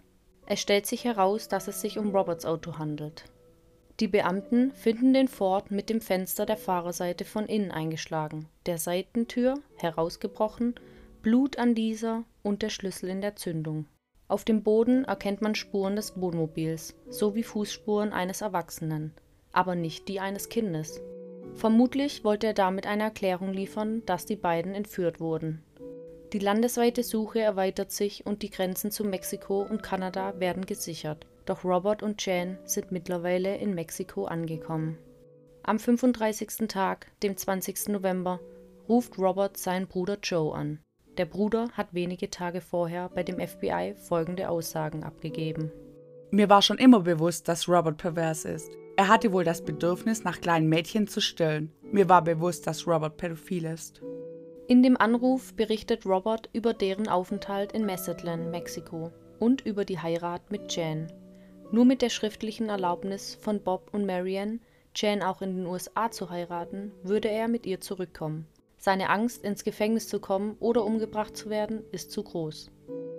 Es 0.45 0.59
stellt 0.59 0.85
sich 0.85 1.05
heraus, 1.05 1.47
dass 1.47 1.67
es 1.67 1.81
sich 1.81 1.97
um 1.97 2.15
Roberts 2.15 2.45
Auto 2.45 2.77
handelt. 2.77 3.25
Die 3.99 4.07
Beamten 4.07 4.71
finden 4.71 5.13
den 5.13 5.27
Ford 5.27 5.71
mit 5.71 5.89
dem 5.89 6.01
Fenster 6.01 6.45
der 6.45 6.57
Fahrerseite 6.57 7.25
von 7.25 7.47
innen 7.47 7.71
eingeschlagen, 7.71 8.47
der 8.65 8.77
Seitentür 8.77 9.55
herausgebrochen, 9.77 10.75
Blut 11.21 11.57
an 11.57 11.75
dieser 11.75 12.23
und 12.43 12.61
der 12.61 12.69
Schlüssel 12.69 13.09
in 13.09 13.21
der 13.21 13.35
Zündung 13.35 13.87
auf 14.29 14.45
dem 14.45 14.63
Boden 14.63 15.05
erkennt 15.05 15.41
man 15.41 15.55
Spuren 15.55 15.95
des 15.95 16.21
Wohnmobils 16.21 16.95
sowie 17.09 17.43
Fußspuren 17.43 18.13
eines 18.13 18.41
Erwachsenen, 18.41 19.11
aber 19.51 19.75
nicht 19.75 20.07
die 20.07 20.19
eines 20.19 20.49
Kindes. 20.49 21.01
Vermutlich 21.55 22.23
wollte 22.23 22.47
er 22.47 22.53
damit 22.53 22.85
eine 22.85 23.03
Erklärung 23.03 23.51
liefern, 23.51 24.03
dass 24.05 24.27
die 24.27 24.35
beiden 24.35 24.75
entführt 24.75 25.19
wurden. 25.19 25.63
Die 26.31 26.39
landesweite 26.39 27.01
Suche 27.01 27.39
erweitert 27.39 27.91
sich 27.91 28.25
und 28.27 28.43
die 28.43 28.51
Grenzen 28.51 28.91
zu 28.91 29.03
Mexiko 29.03 29.63
und 29.63 29.81
Kanada 29.81 30.39
werden 30.39 30.67
gesichert, 30.67 31.25
doch 31.45 31.63
Robert 31.63 32.03
und 32.03 32.23
Jan 32.23 32.59
sind 32.65 32.91
mittlerweile 32.91 33.57
in 33.57 33.73
Mexiko 33.73 34.25
angekommen. 34.25 34.99
Am 35.63 35.79
35. 35.79 36.67
Tag, 36.67 37.07
dem 37.23 37.35
20. 37.35 37.89
November, 37.89 38.39
ruft 38.87 39.17
Robert 39.17 39.57
seinen 39.57 39.87
Bruder 39.87 40.19
Joe 40.21 40.53
an. 40.53 40.79
Der 41.19 41.25
Bruder 41.25 41.67
hat 41.73 41.93
wenige 41.93 42.29
Tage 42.29 42.61
vorher 42.61 43.09
bei 43.09 43.23
dem 43.23 43.45
FBI 43.45 43.93
folgende 43.97 44.47
Aussagen 44.47 45.03
abgegeben. 45.03 45.69
Mir 46.31 46.47
war 46.47 46.61
schon 46.61 46.77
immer 46.77 47.01
bewusst, 47.01 47.49
dass 47.49 47.67
Robert 47.67 47.97
pervers 47.97 48.45
ist. 48.45 48.71
Er 48.95 49.09
hatte 49.09 49.33
wohl 49.33 49.43
das 49.43 49.65
Bedürfnis, 49.65 50.23
nach 50.23 50.39
kleinen 50.39 50.69
Mädchen 50.69 51.09
zu 51.09 51.19
stillen. 51.19 51.73
Mir 51.81 52.07
war 52.07 52.23
bewusst, 52.23 52.65
dass 52.67 52.87
Robert 52.87 53.17
pädophil 53.17 53.65
ist. 53.65 54.01
In 54.69 54.81
dem 54.81 54.95
Anruf 54.95 55.53
berichtet 55.55 56.05
Robert 56.05 56.49
über 56.53 56.73
deren 56.73 57.09
Aufenthalt 57.09 57.73
in 57.73 57.85
Mazatlan, 57.85 58.49
Mexiko 58.49 59.11
und 59.39 59.65
über 59.65 59.83
die 59.83 59.99
Heirat 59.99 60.49
mit 60.49 60.73
Jan. 60.73 61.11
Nur 61.73 61.83
mit 61.83 62.01
der 62.01 62.09
schriftlichen 62.11 62.69
Erlaubnis 62.69 63.35
von 63.41 63.61
Bob 63.61 63.89
und 63.91 64.05
Marianne, 64.05 64.59
Jan 64.95 65.21
auch 65.21 65.41
in 65.41 65.57
den 65.57 65.65
USA 65.65 66.11
zu 66.11 66.29
heiraten, 66.29 66.93
würde 67.03 67.29
er 67.29 67.49
mit 67.49 67.65
ihr 67.65 67.81
zurückkommen. 67.81 68.47
Seine 68.81 69.09
Angst, 69.09 69.43
ins 69.43 69.65
Gefängnis 69.65 70.07
zu 70.07 70.21
kommen 70.21 70.55
oder 70.61 70.85
umgebracht 70.85 71.35
zu 71.35 71.49
werden, 71.49 71.83
ist 71.91 72.11
zu 72.11 72.23
groß. 72.23 72.71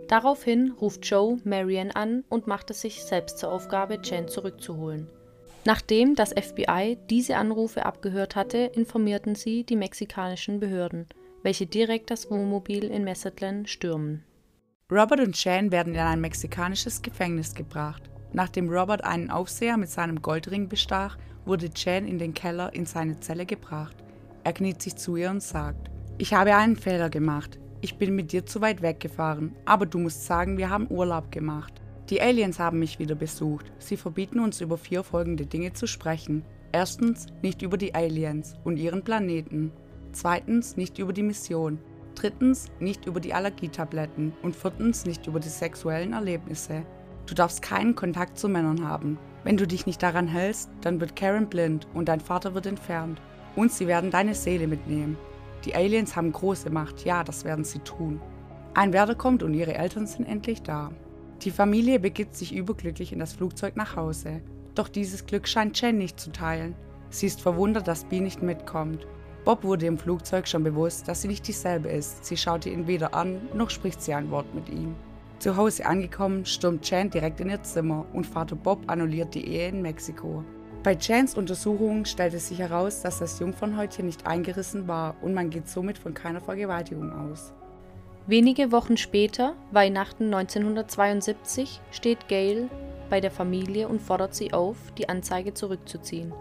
Daraufhin 0.09 0.73
ruft 0.81 1.05
Joe 1.05 1.39
Marianne 1.45 1.95
an 1.95 2.25
und 2.31 2.47
macht 2.47 2.71
es 2.71 2.81
sich 2.81 3.05
selbst 3.05 3.39
zur 3.39 3.53
Aufgabe, 3.53 4.01
Jan 4.03 4.27
zurückzuholen. 4.27 5.07
Nachdem 5.67 6.15
das 6.15 6.31
FBI 6.31 6.97
diese 7.11 7.37
Anrufe 7.37 7.85
abgehört 7.85 8.37
hatte, 8.37 8.57
informierten 8.75 9.35
sie 9.35 9.63
die 9.65 9.77
mexikanischen 9.77 10.61
Behörden, 10.61 11.07
welche 11.43 11.67
direkt 11.67 12.11
das 12.11 12.31
Wohnmobil 12.31 12.85
in 12.85 13.05
Mazatlan 13.05 13.67
stürmen. 13.67 14.25
Robert 14.91 15.21
und 15.21 15.45
Jan 15.45 15.71
werden 15.71 15.95
in 15.95 16.01
ein 16.01 16.23
mexikanisches 16.23 17.03
Gefängnis 17.03 17.55
gebracht. 17.55 18.03
Nachdem 18.33 18.71
Robert 18.71 19.05
einen 19.05 19.31
Aufseher 19.31 19.77
mit 19.77 19.91
seinem 19.91 20.23
Goldring 20.23 20.71
bestach, 20.71 21.19
wurde 21.45 21.69
Jan 21.77 22.07
in 22.07 22.19
den 22.19 22.33
Keller 22.33 22.75
in 22.75 22.87
seine 22.87 23.21
Zelle 23.21 23.45
gebracht. 23.45 24.00
Er 24.45 24.53
kniet 24.53 24.81
sich 24.81 24.97
zu 24.97 25.17
ihr 25.17 25.31
und 25.31 25.43
sagt, 25.43 25.91
ich 26.19 26.35
habe 26.35 26.55
einen 26.55 26.77
Fehler 26.77 27.11
gemacht. 27.11 27.59
Ich 27.83 27.97
bin 27.97 28.15
mit 28.15 28.33
dir 28.33 28.45
zu 28.45 28.61
weit 28.61 28.83
weggefahren, 28.83 29.55
aber 29.65 29.87
du 29.87 29.99
musst 29.99 30.27
sagen, 30.27 30.59
wir 30.59 30.71
haben 30.71 30.91
Urlaub 30.91 31.31
gemacht. 31.33 31.81
Die 32.11 32.21
Aliens 32.21 32.59
haben 32.59 32.79
mich 32.79 32.99
wieder 32.99 33.15
besucht. 33.15 33.73
Sie 33.79 33.97
verbieten 33.97 34.41
uns 34.41 34.61
über 34.61 34.77
vier 34.77 35.03
folgende 35.03 35.47
Dinge 35.47 35.73
zu 35.73 35.87
sprechen. 35.87 36.45
Erstens, 36.73 37.27
nicht 37.43 37.63
über 37.63 37.77
die 37.77 37.95
Aliens 37.95 38.55
und 38.65 38.77
ihren 38.77 39.03
Planeten. 39.03 39.73
Zweitens, 40.13 40.77
nicht 40.77 40.99
über 40.99 41.13
die 41.13 41.23
Mission. 41.23 41.79
Drittens, 42.15 42.67
nicht 42.81 43.07
über 43.07 43.21
die 43.21 43.33
Allergietabletten. 43.33 44.33
Und 44.43 44.57
viertens, 44.57 45.07
nicht 45.07 45.27
über 45.27 45.41
die 45.41 45.49
sexuellen 45.49 46.13
Erlebnisse. 46.13 46.83
Du 47.27 47.35
darfst 47.35 47.63
keinen 47.63 47.95
Kontakt 47.95 48.39
zu 48.39 48.49
Männern 48.49 48.87
haben. 48.87 49.19
Wenn 49.45 49.57
du 49.57 49.67
dich 49.67 49.87
nicht 49.87 50.03
daran 50.03 50.27
hältst, 50.27 50.69
dann 50.81 51.01
wird 51.01 51.17
Karen 51.17 51.49
blind 51.49 51.87
und 51.95 52.09
dein 52.09 52.21
Vater 52.21 52.55
wird 52.55 52.67
entfernt. 52.67 53.23
Und 53.57 53.73
sie 53.73 53.87
werden 53.87 54.11
deine 54.11 54.35
Seele 54.35 54.67
mitnehmen. 54.67 55.17
Die 55.65 55.75
Aliens 55.75 56.17
haben 56.17 56.33
große 56.33 56.71
Macht, 56.71 57.05
ja, 57.05 57.25
das 57.25 57.45
werden 57.45 57.65
sie 57.65 57.81
tun. 57.81 58.21
Ein 58.75 58.93
Wärter 58.93 59.15
kommt 59.15 59.43
und 59.43 59.55
ihre 59.55 59.75
Eltern 59.75 60.07
sind 60.07 60.27
endlich 60.27 60.63
da. 60.63 60.91
Die 61.43 61.51
Familie 61.51 61.99
begibt 61.99 62.37
sich 62.37 62.55
überglücklich 62.55 63.13
in 63.13 63.19
das 63.19 63.33
Flugzeug 63.33 63.77
nach 63.77 63.97
Hause. 63.97 64.41
Doch 64.75 64.89
dieses 64.89 65.27
Glück 65.27 65.49
scheint 65.49 65.81
Jen 65.81 65.99
nicht 65.99 66.21
zu 66.21 66.31
teilen. 66.33 66.75
Sie 67.11 67.27
ist 67.27 67.41
verwundert, 67.41 67.89
dass 67.89 68.05
Bee 68.05 68.21
nicht 68.21 68.43
mitkommt. 68.43 69.07
Bob 69.45 69.65
wurde 69.65 69.87
im 69.87 69.99
Flugzeug 69.99 70.47
schon 70.47 70.65
bewusst, 70.65 71.09
dass 71.09 71.23
sie 71.23 71.29
nicht 71.29 71.49
dieselbe 71.49 71.89
ist. 71.89 72.25
Sie 72.25 72.37
schaute 72.37 72.69
ihn 72.69 72.87
weder 72.87 73.15
an, 73.15 73.41
noch 73.55 73.71
spricht 73.71 74.03
sie 74.03 74.15
ein 74.15 74.31
Wort 74.31 74.55
mit 74.55 74.69
ihm. 74.69 74.95
Zu 75.39 75.57
Hause 75.57 75.87
angekommen, 75.87 76.45
stürmt 76.45 76.89
Jen 76.91 77.09
direkt 77.09 77.41
in 77.41 77.49
ihr 77.49 77.63
Zimmer 77.63 78.05
und 78.13 78.27
Vater 78.27 78.55
Bob 78.55 78.83
annulliert 78.87 79.35
die 79.35 79.47
Ehe 79.49 79.69
in 79.69 79.81
Mexiko. 79.81 80.45
Bei 80.83 80.97
Chans 80.97 81.35
Untersuchung 81.35 82.07
stellte 82.07 82.39
sich 82.39 82.59
heraus, 82.59 83.03
dass 83.03 83.19
das 83.19 83.39
Jungfernhäutchen 83.39 84.07
nicht 84.07 84.27
eingerissen 84.27 84.89
war 84.89 85.15
und 85.21 85.35
man 85.35 85.51
geht 85.51 85.69
somit 85.69 85.99
von 85.99 86.15
keiner 86.15 86.41
Vergewaltigung 86.41 87.13
aus. 87.13 87.53
Wenige 88.27 88.73
Wochen 88.73 88.97
später, 88.97 89.57
Weihnachten 89.73 90.33
1972, 90.33 91.83
steht 91.91 92.29
Gail 92.29 92.71
bei 93.11 93.21
der 93.21 93.31
Familie 93.31 93.89
und 93.89 94.01
fordert 94.01 94.35
sie 94.35 94.55
auf, 94.55 94.77
die 94.97 95.11
Anzeige 95.11 95.53
zurückzuziehen. 95.53 96.33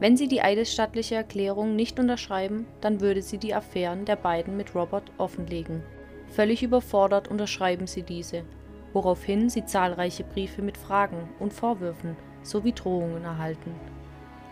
Wenn 0.00 0.16
sie 0.16 0.26
die 0.26 0.42
eidesstattliche 0.42 1.14
Erklärung 1.14 1.76
nicht 1.76 2.00
unterschreiben, 2.00 2.66
dann 2.80 3.00
würde 3.00 3.22
sie 3.22 3.38
die 3.38 3.54
Affären 3.54 4.04
der 4.04 4.16
beiden 4.16 4.56
mit 4.56 4.74
Robert 4.74 5.12
offenlegen. 5.16 5.84
Völlig 6.26 6.64
überfordert 6.64 7.28
unterschreiben 7.28 7.86
sie 7.86 8.02
diese, 8.02 8.42
woraufhin 8.92 9.48
sie 9.48 9.64
zahlreiche 9.64 10.24
Briefe 10.24 10.60
mit 10.60 10.76
Fragen 10.76 11.28
und 11.38 11.52
Vorwürfen 11.52 12.16
sowie 12.48 12.72
Drohungen 12.72 13.24
erhalten. 13.24 13.74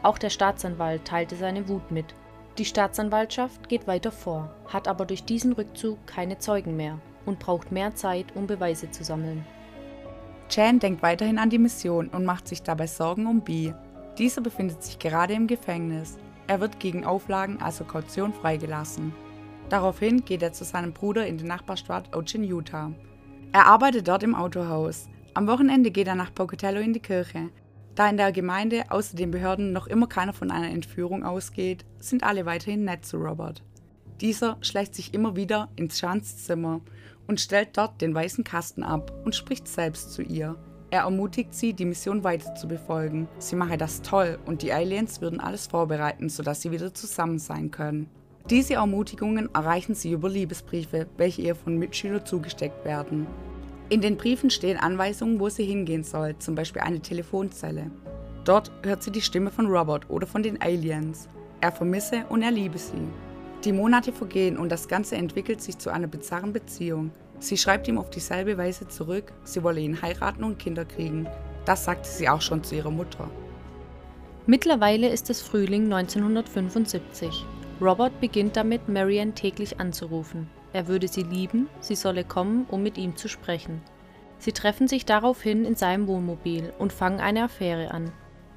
Auch 0.02 0.18
der 0.18 0.30
Staatsanwalt 0.30 1.04
teilte 1.04 1.36
seine 1.36 1.68
Wut 1.68 1.90
mit. 1.90 2.14
Die 2.58 2.64
Staatsanwaltschaft 2.64 3.68
geht 3.68 3.86
weiter 3.86 4.12
vor, 4.12 4.54
hat 4.68 4.86
aber 4.86 5.06
durch 5.06 5.24
diesen 5.24 5.52
Rückzug 5.52 6.06
keine 6.06 6.38
Zeugen 6.38 6.76
mehr 6.76 6.98
und 7.26 7.38
braucht 7.38 7.72
mehr 7.72 7.94
Zeit, 7.94 8.26
um 8.34 8.46
Beweise 8.46 8.90
zu 8.90 9.02
sammeln. 9.02 9.44
Chan 10.48 10.78
denkt 10.78 11.02
weiterhin 11.02 11.38
an 11.38 11.50
die 11.50 11.58
Mission 11.58 12.08
und 12.08 12.24
macht 12.24 12.46
sich 12.46 12.62
dabei 12.62 12.86
Sorgen 12.86 13.26
um 13.26 13.40
Bee. 13.40 13.74
Dieser 14.18 14.40
befindet 14.40 14.82
sich 14.82 14.98
gerade 14.98 15.34
im 15.34 15.46
Gefängnis. 15.46 16.18
Er 16.46 16.60
wird 16.60 16.78
gegen 16.78 17.04
Auflagen 17.04 17.60
also 17.60 17.84
Kaution 17.84 18.32
freigelassen. 18.32 19.14
Daraufhin 19.70 20.24
geht 20.24 20.42
er 20.42 20.52
zu 20.52 20.64
seinem 20.64 20.92
Bruder 20.92 21.26
in 21.26 21.38
die 21.38 21.44
Nachbarstadt 21.44 22.14
Ochin, 22.14 22.44
Utah. 22.44 22.92
Er 23.52 23.66
arbeitet 23.66 24.06
dort 24.06 24.22
im 24.22 24.34
Autohaus. 24.34 25.08
Am 25.32 25.46
Wochenende 25.46 25.90
geht 25.90 26.06
er 26.06 26.14
nach 26.14 26.34
Pocatello 26.34 26.80
in 26.80 26.92
die 26.92 27.00
Kirche. 27.00 27.48
Da 27.94 28.08
in 28.08 28.16
der 28.16 28.32
Gemeinde 28.32 28.84
außer 28.90 29.16
den 29.16 29.30
Behörden 29.30 29.72
noch 29.72 29.86
immer 29.86 30.08
keiner 30.08 30.32
von 30.32 30.50
einer 30.50 30.70
Entführung 30.70 31.22
ausgeht, 31.22 31.84
sind 32.00 32.24
alle 32.24 32.44
weiterhin 32.44 32.84
nett 32.84 33.04
zu 33.04 33.18
Robert. 33.18 33.62
Dieser 34.20 34.56
schleicht 34.62 34.94
sich 34.94 35.14
immer 35.14 35.36
wieder 35.36 35.68
ins 35.76 35.98
Schanzzimmer 35.98 36.80
und 37.26 37.40
stellt 37.40 37.76
dort 37.76 38.00
den 38.00 38.14
weißen 38.14 38.42
Kasten 38.42 38.82
ab 38.82 39.12
und 39.24 39.34
spricht 39.34 39.68
selbst 39.68 40.12
zu 40.12 40.22
ihr. 40.22 40.56
Er 40.90 41.02
ermutigt 41.02 41.54
sie, 41.54 41.72
die 41.72 41.84
Mission 41.84 42.22
weiter 42.22 42.54
zu 42.54 42.68
befolgen. 42.68 43.28
Sie 43.38 43.56
mache 43.56 43.76
das 43.76 44.02
toll 44.02 44.38
und 44.46 44.62
die 44.62 44.72
Aliens 44.72 45.20
würden 45.20 45.40
alles 45.40 45.66
vorbereiten, 45.66 46.28
sodass 46.28 46.62
sie 46.62 46.70
wieder 46.70 46.94
zusammen 46.94 47.38
sein 47.38 47.70
können. 47.70 48.08
Diese 48.50 48.74
Ermutigungen 48.74 49.48
erreichen 49.54 49.94
sie 49.94 50.12
über 50.12 50.28
Liebesbriefe, 50.28 51.06
welche 51.16 51.42
ihr 51.42 51.54
von 51.54 51.78
Mitschülern 51.78 52.26
zugesteckt 52.26 52.84
werden. 52.84 53.26
In 53.94 54.00
den 54.00 54.16
Briefen 54.16 54.50
stehen 54.50 54.76
Anweisungen, 54.76 55.38
wo 55.38 55.48
sie 55.48 55.64
hingehen 55.64 56.02
soll, 56.02 56.36
zum 56.40 56.56
Beispiel 56.56 56.82
eine 56.82 56.98
Telefonzelle. 56.98 57.92
Dort 58.44 58.72
hört 58.82 59.04
sie 59.04 59.12
die 59.12 59.20
Stimme 59.20 59.52
von 59.52 59.68
Robert 59.68 60.10
oder 60.10 60.26
von 60.26 60.42
den 60.42 60.60
Aliens. 60.60 61.28
Er 61.60 61.70
vermisse 61.70 62.24
und 62.28 62.42
er 62.42 62.50
liebe 62.50 62.76
sie. 62.76 63.06
Die 63.64 63.72
Monate 63.72 64.10
vergehen 64.10 64.58
und 64.58 64.72
das 64.72 64.88
Ganze 64.88 65.14
entwickelt 65.14 65.62
sich 65.62 65.78
zu 65.78 65.90
einer 65.90 66.08
bizarren 66.08 66.52
Beziehung. 66.52 67.12
Sie 67.38 67.56
schreibt 67.56 67.86
ihm 67.86 67.96
auf 67.96 68.10
dieselbe 68.10 68.58
Weise 68.58 68.88
zurück, 68.88 69.32
sie 69.44 69.62
wolle 69.62 69.80
ihn 69.80 70.02
heiraten 70.02 70.42
und 70.42 70.58
Kinder 70.58 70.84
kriegen. 70.84 71.28
Das 71.64 71.84
sagte 71.84 72.08
sie 72.08 72.28
auch 72.28 72.42
schon 72.42 72.64
zu 72.64 72.74
ihrer 72.74 72.90
Mutter. 72.90 73.30
Mittlerweile 74.46 75.08
ist 75.08 75.30
es 75.30 75.40
Frühling 75.40 75.84
1975. 75.84 77.46
Robert 77.80 78.20
beginnt 78.20 78.56
damit, 78.56 78.88
Marianne 78.88 79.34
täglich 79.34 79.78
anzurufen. 79.78 80.50
Er 80.74 80.88
würde 80.88 81.06
sie 81.06 81.22
lieben, 81.22 81.68
sie 81.78 81.94
solle 81.94 82.24
kommen, 82.24 82.66
um 82.68 82.82
mit 82.82 82.98
ihm 82.98 83.16
zu 83.16 83.28
sprechen. 83.28 83.80
Sie 84.38 84.50
treffen 84.50 84.88
sich 84.88 85.06
daraufhin 85.06 85.64
in 85.64 85.76
seinem 85.76 86.08
Wohnmobil 86.08 86.74
und 86.80 86.92
fangen 86.92 87.20
eine 87.20 87.44
Affäre 87.44 87.92
an. 87.92 88.10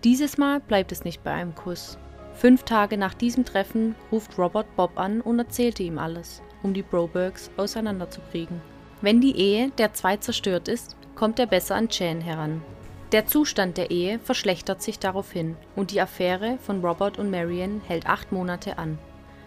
Dieses 0.04 0.40
Mal 0.40 0.60
bleibt 0.60 0.92
es 0.92 1.06
nicht 1.06 1.24
bei 1.24 1.32
einem 1.32 1.54
Kuss. 1.54 2.00
Fünf 2.34 2.64
Tage 2.64 2.98
nach 2.98 3.14
diesem 3.14 3.46
Treffen 3.46 3.94
ruft 4.12 4.36
Robert 4.40 4.76
Bob 4.76 4.98
an 4.98 5.22
und 5.22 5.38
erzählte 5.38 5.84
ihm 5.84 6.00
alles, 6.00 6.42
um 6.64 6.74
die 6.74 6.82
Brobergs 6.82 7.52
auseinanderzukriegen. 7.56 8.62
Wenn 9.02 9.22
die 9.22 9.38
Ehe 9.38 9.70
der 9.78 9.94
zwei 9.94 10.18
zerstört 10.18 10.68
ist, 10.68 10.96
kommt 11.14 11.38
er 11.38 11.46
besser 11.46 11.76
an 11.76 11.88
Jan 11.92 12.20
heran. 12.20 12.64
Der 13.12 13.28
Zustand 13.28 13.78
der 13.78 13.92
Ehe 13.92 14.18
verschlechtert 14.18 14.82
sich 14.82 14.98
daraufhin 14.98 15.56
und 15.76 15.92
die 15.92 16.02
Affäre 16.02 16.58
von 16.64 16.84
Robert 16.84 17.20
und 17.20 17.30
Marion 17.30 17.82
hält 17.88 18.08
acht 18.08 18.32
Monate 18.32 18.80
an. 18.80 18.98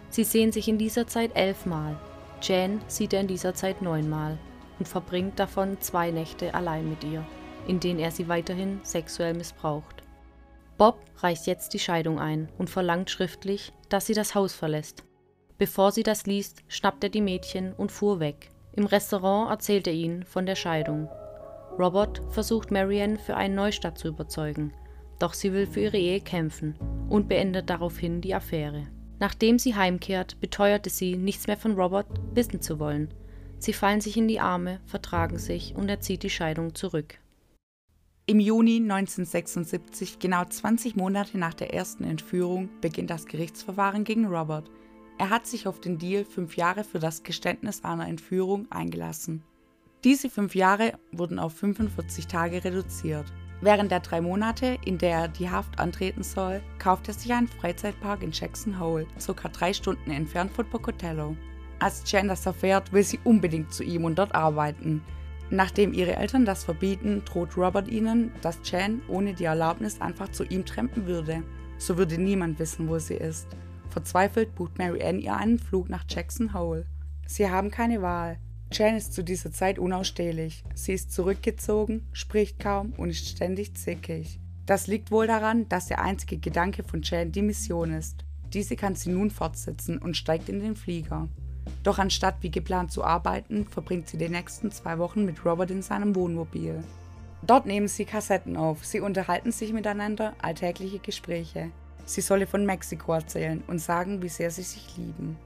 Sie 0.09 0.25
sehen 0.25 0.53
sich 0.53 0.69
in 0.69 0.79
dieser 0.79 1.09
Zeit 1.09 1.33
elfmal 1.35 1.99
Jan 2.42 2.80
sieht 2.87 3.12
er 3.12 3.20
in 3.20 3.26
dieser 3.26 3.54
Zeit 3.54 3.82
neunmal 3.82 4.38
und 4.78 4.88
verbringt 4.88 5.38
davon 5.38 5.80
zwei 5.80 6.11
Nächte 6.11 6.54
allein 6.54 6.88
mit 6.88 7.04
ihr, 7.04 7.25
in 7.66 7.80
denen 7.80 8.00
er 8.00 8.11
sie 8.11 8.28
weiterhin 8.28 8.80
sexuell 8.82 9.35
missbraucht. 9.35 10.02
Bob 10.78 10.99
reicht 11.18 11.47
jetzt 11.47 11.75
die 11.75 11.78
Scheidung 11.78 12.18
ein 12.18 12.49
und 12.56 12.70
verlangt 12.70 13.11
schriftlich, 13.11 13.73
dass 13.90 14.06
sie 14.06 14.14
das 14.14 14.35
Haus 14.35 14.54
verlässt. 14.54 15.04
Bevor 15.59 15.92
sie 15.92 16.02
das 16.02 16.25
liest, 16.25 16.62
schnappt 16.68 17.04
er 17.04 17.11
die 17.11 17.20
Mädchen 17.20 17.75
und 17.75 17.92
fuhr 17.92 18.18
weg. 18.18 18.49
Im 18.73 18.87
Restaurant 18.87 19.50
erzählt 19.50 19.87
er 19.87 19.92
ihnen 19.92 20.25
von 20.25 20.47
der 20.47 20.54
Scheidung. 20.54 21.09
Robert 21.78 22.23
versucht 22.30 22.70
Marianne 22.70 23.18
für 23.18 23.37
einen 23.37 23.56
Neustart 23.56 23.99
zu 23.99 24.09
überzeugen, 24.09 24.73
doch 25.18 25.35
sie 25.35 25.52
will 25.52 25.66
für 25.66 25.80
ihre 25.80 25.99
Ehe 25.99 26.20
kämpfen 26.20 26.76
und 27.11 27.28
beendet 27.28 27.68
daraufhin 27.68 28.23
die 28.23 28.35
Affäre. 28.35 28.87
Nachdem 29.21 29.59
sie 29.59 29.75
heimkehrt, 29.75 30.41
beteuerte 30.41 30.89
sie, 30.91 31.17
nichts 31.17 31.47
mehr 31.47 31.59
von 31.59 31.75
Robert 31.75 32.09
wissen 32.35 32.62
zu 32.62 32.81
wollen. 32.81 33.12
Sie 33.59 33.75
fallen 33.75 34.00
sich 34.00 34.17
in 34.17 34.27
die 34.27 34.41
Arme, 34.41 34.81
vertragen 34.87 35.39
sich 35.39 35.75
und 35.77 35.91
er 35.91 36.00
zieht 36.00 36.23
die 36.23 36.31
Scheidung 36.31 36.75
zurück. 36.75 37.19
Im 38.25 38.41
Juni 38.41 38.77
1976, 38.77 40.19
genau 40.19 40.45
20 40.45 40.97
Monate 40.97 41.37
nach 41.37 41.53
der 41.53 41.75
ersten 41.75 42.05
Entführung, 42.05 42.71
beginnt 42.81 43.11
das 43.11 43.27
Gerichtsverfahren 43.27 44.05
gegen 44.05 44.27
Robert. 44.27 44.71
Er 45.19 45.29
hat 45.29 45.47
sich 45.47 45.67
auf 45.67 45.81
den 45.81 45.99
Deal, 45.99 46.25
fünf 46.25 46.57
Jahre 46.57 46.83
für 46.83 46.99
das 46.99 47.23
Geständnis 47.23 47.85
einer 47.85 48.09
Entführung 48.09 48.71
eingelassen. 48.71 49.43
Diese 50.03 50.31
fünf 50.31 50.55
Jahre 50.55 50.95
wurden 51.12 51.39
auf 51.39 51.53
45 51.57 52.27
Tage 52.27 52.65
reduziert. 52.65 53.31
Während 53.62 53.90
der 53.90 54.00
drei 54.00 54.23
Monate, 54.23 54.79
in 54.85 54.97
der 54.97 55.19
er 55.19 55.29
die 55.29 55.50
Haft 55.50 55.79
antreten 55.79 56.23
soll, 56.23 56.62
kauft 56.79 57.09
er 57.09 57.14
sich 57.14 57.33
einen 57.33 57.49
Freizeitpark 57.49 58.23
in 58.23 58.33
Jackson 58.33 58.81
Hole, 58.81 59.07
ca. 59.25 59.49
drei 59.49 59.73
Stunden 59.75 60.11
entfernt 60.11 60.52
von 60.52 60.69
Pocatello. 60.69 61.37
Als 61.79 62.11
Jen 62.11 62.29
das 62.29 62.47
erfährt, 62.47 62.93
will 62.93 63.02
sie 63.02 63.21
unbedingt 63.25 63.73
zu 63.73 63.83
ihm 63.83 64.05
und 64.05 64.19
dort 64.19 64.35
arbeiten. 64.35 65.02
Nachdem 65.50 65.93
ihre 65.93 66.17
Eltern 66.17 66.45
das 66.45 66.64
verbieten, 66.64 67.23
droht 67.25 67.57
Robert 67.57 67.88
ihnen, 67.88 68.33
dass 68.40 68.61
Jan 68.64 69.02
ohne 69.09 69.35
die 69.35 69.45
Erlaubnis 69.45 70.00
einfach 70.00 70.29
zu 70.29 70.45
ihm 70.45 70.64
trampen 70.64 71.07
würde. 71.07 71.43
So 71.76 71.99
würde 71.99 72.19
niemand 72.19 72.59
wissen, 72.59 72.88
wo 72.88 72.99
sie 72.99 73.14
ist. 73.14 73.49
Verzweifelt 73.88 74.55
bucht 74.55 74.79
Mary 74.79 75.02
Ann 75.02 75.19
ihr 75.19 75.37
einen 75.37 75.59
Flug 75.59 75.88
nach 75.88 76.05
Jackson 76.09 76.55
Hole. 76.55 76.87
Sie 77.26 77.50
haben 77.50 77.71
keine 77.71 78.00
Wahl. 78.00 78.38
Jan 78.73 78.97
ist 78.97 79.15
zu 79.15 79.25
dieser 79.25 79.50
Zeit 79.50 79.79
unausstehlich. 79.81 80.62
Sie 80.75 80.93
ist 80.93 81.12
zurückgezogen, 81.12 82.07
spricht 82.12 82.61
kaum 82.61 82.93
und 82.97 83.11
ist 83.11 83.29
ständig 83.29 83.75
zickig. 83.75 84.39
Das 84.65 84.87
liegt 84.87 85.11
wohl 85.11 85.27
daran, 85.27 85.69
dass 85.69 85.87
der 85.87 86.00
einzige 86.00 86.39
Gedanke 86.39 86.85
von 86.85 87.03
Jan 87.03 87.33
die 87.33 87.43
Mission 87.43 87.93
ist. 87.93 88.25
Diese 88.53 88.77
kann 88.77 88.95
sie 88.95 89.11
nun 89.11 89.31
fortsetzen 89.31 89.99
und 89.99 90.17
steigt 90.17 90.49
in 90.49 90.61
den 90.61 90.77
Flieger. 90.77 91.29
Doch 91.83 91.99
anstatt 91.99 92.37
wie 92.43 92.50
geplant 92.50 92.93
zu 92.93 93.03
arbeiten, 93.03 93.67
verbringt 93.67 94.09
sie 94.09 94.19
die 94.19 94.29
nächsten 94.29 94.71
zwei 94.71 94.99
Wochen 94.99 95.25
mit 95.25 95.45
Robert 95.45 95.73
in 95.73 95.83
seinem 95.83 96.15
Wohnmobil. 96.15 96.85
Dort 97.43 97.67
nehmen 97.67 97.89
sie 97.89 98.05
Kassetten 98.05 98.57
auf, 98.57 98.85
sie 98.85 99.00
unterhalten 99.00 99.50
sich 99.50 99.73
miteinander, 99.73 100.35
alltägliche 100.41 101.00
Gespräche. 101.00 101.71
Sie 102.05 102.21
solle 102.21 102.47
von 102.47 102.67
Mexiko 102.67 103.15
erzählen 103.15 103.62
und 103.67 103.81
sagen, 103.81 104.23
wie 104.23 104.29
sehr 104.29 104.50
sie 104.50 104.62
sich 104.62 104.97
lieben. 104.97 105.37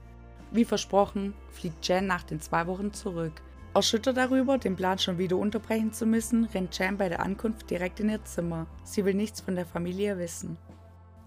Wie 0.54 0.64
versprochen, 0.64 1.34
fliegt 1.50 1.88
Jan 1.88 2.06
nach 2.06 2.22
den 2.22 2.40
zwei 2.40 2.68
Wochen 2.68 2.92
zurück. 2.92 3.32
Erschüttert 3.74 4.16
darüber, 4.16 4.56
den 4.56 4.76
Plan 4.76 5.00
schon 5.00 5.18
wieder 5.18 5.36
unterbrechen 5.36 5.92
zu 5.92 6.06
müssen, 6.06 6.44
rennt 6.44 6.78
Jan 6.78 6.96
bei 6.96 7.08
der 7.08 7.18
Ankunft 7.18 7.68
direkt 7.68 7.98
in 7.98 8.08
ihr 8.08 8.24
Zimmer. 8.24 8.68
Sie 8.84 9.04
will 9.04 9.14
nichts 9.14 9.40
von 9.40 9.56
der 9.56 9.66
Familie 9.66 10.16
wissen. 10.16 10.56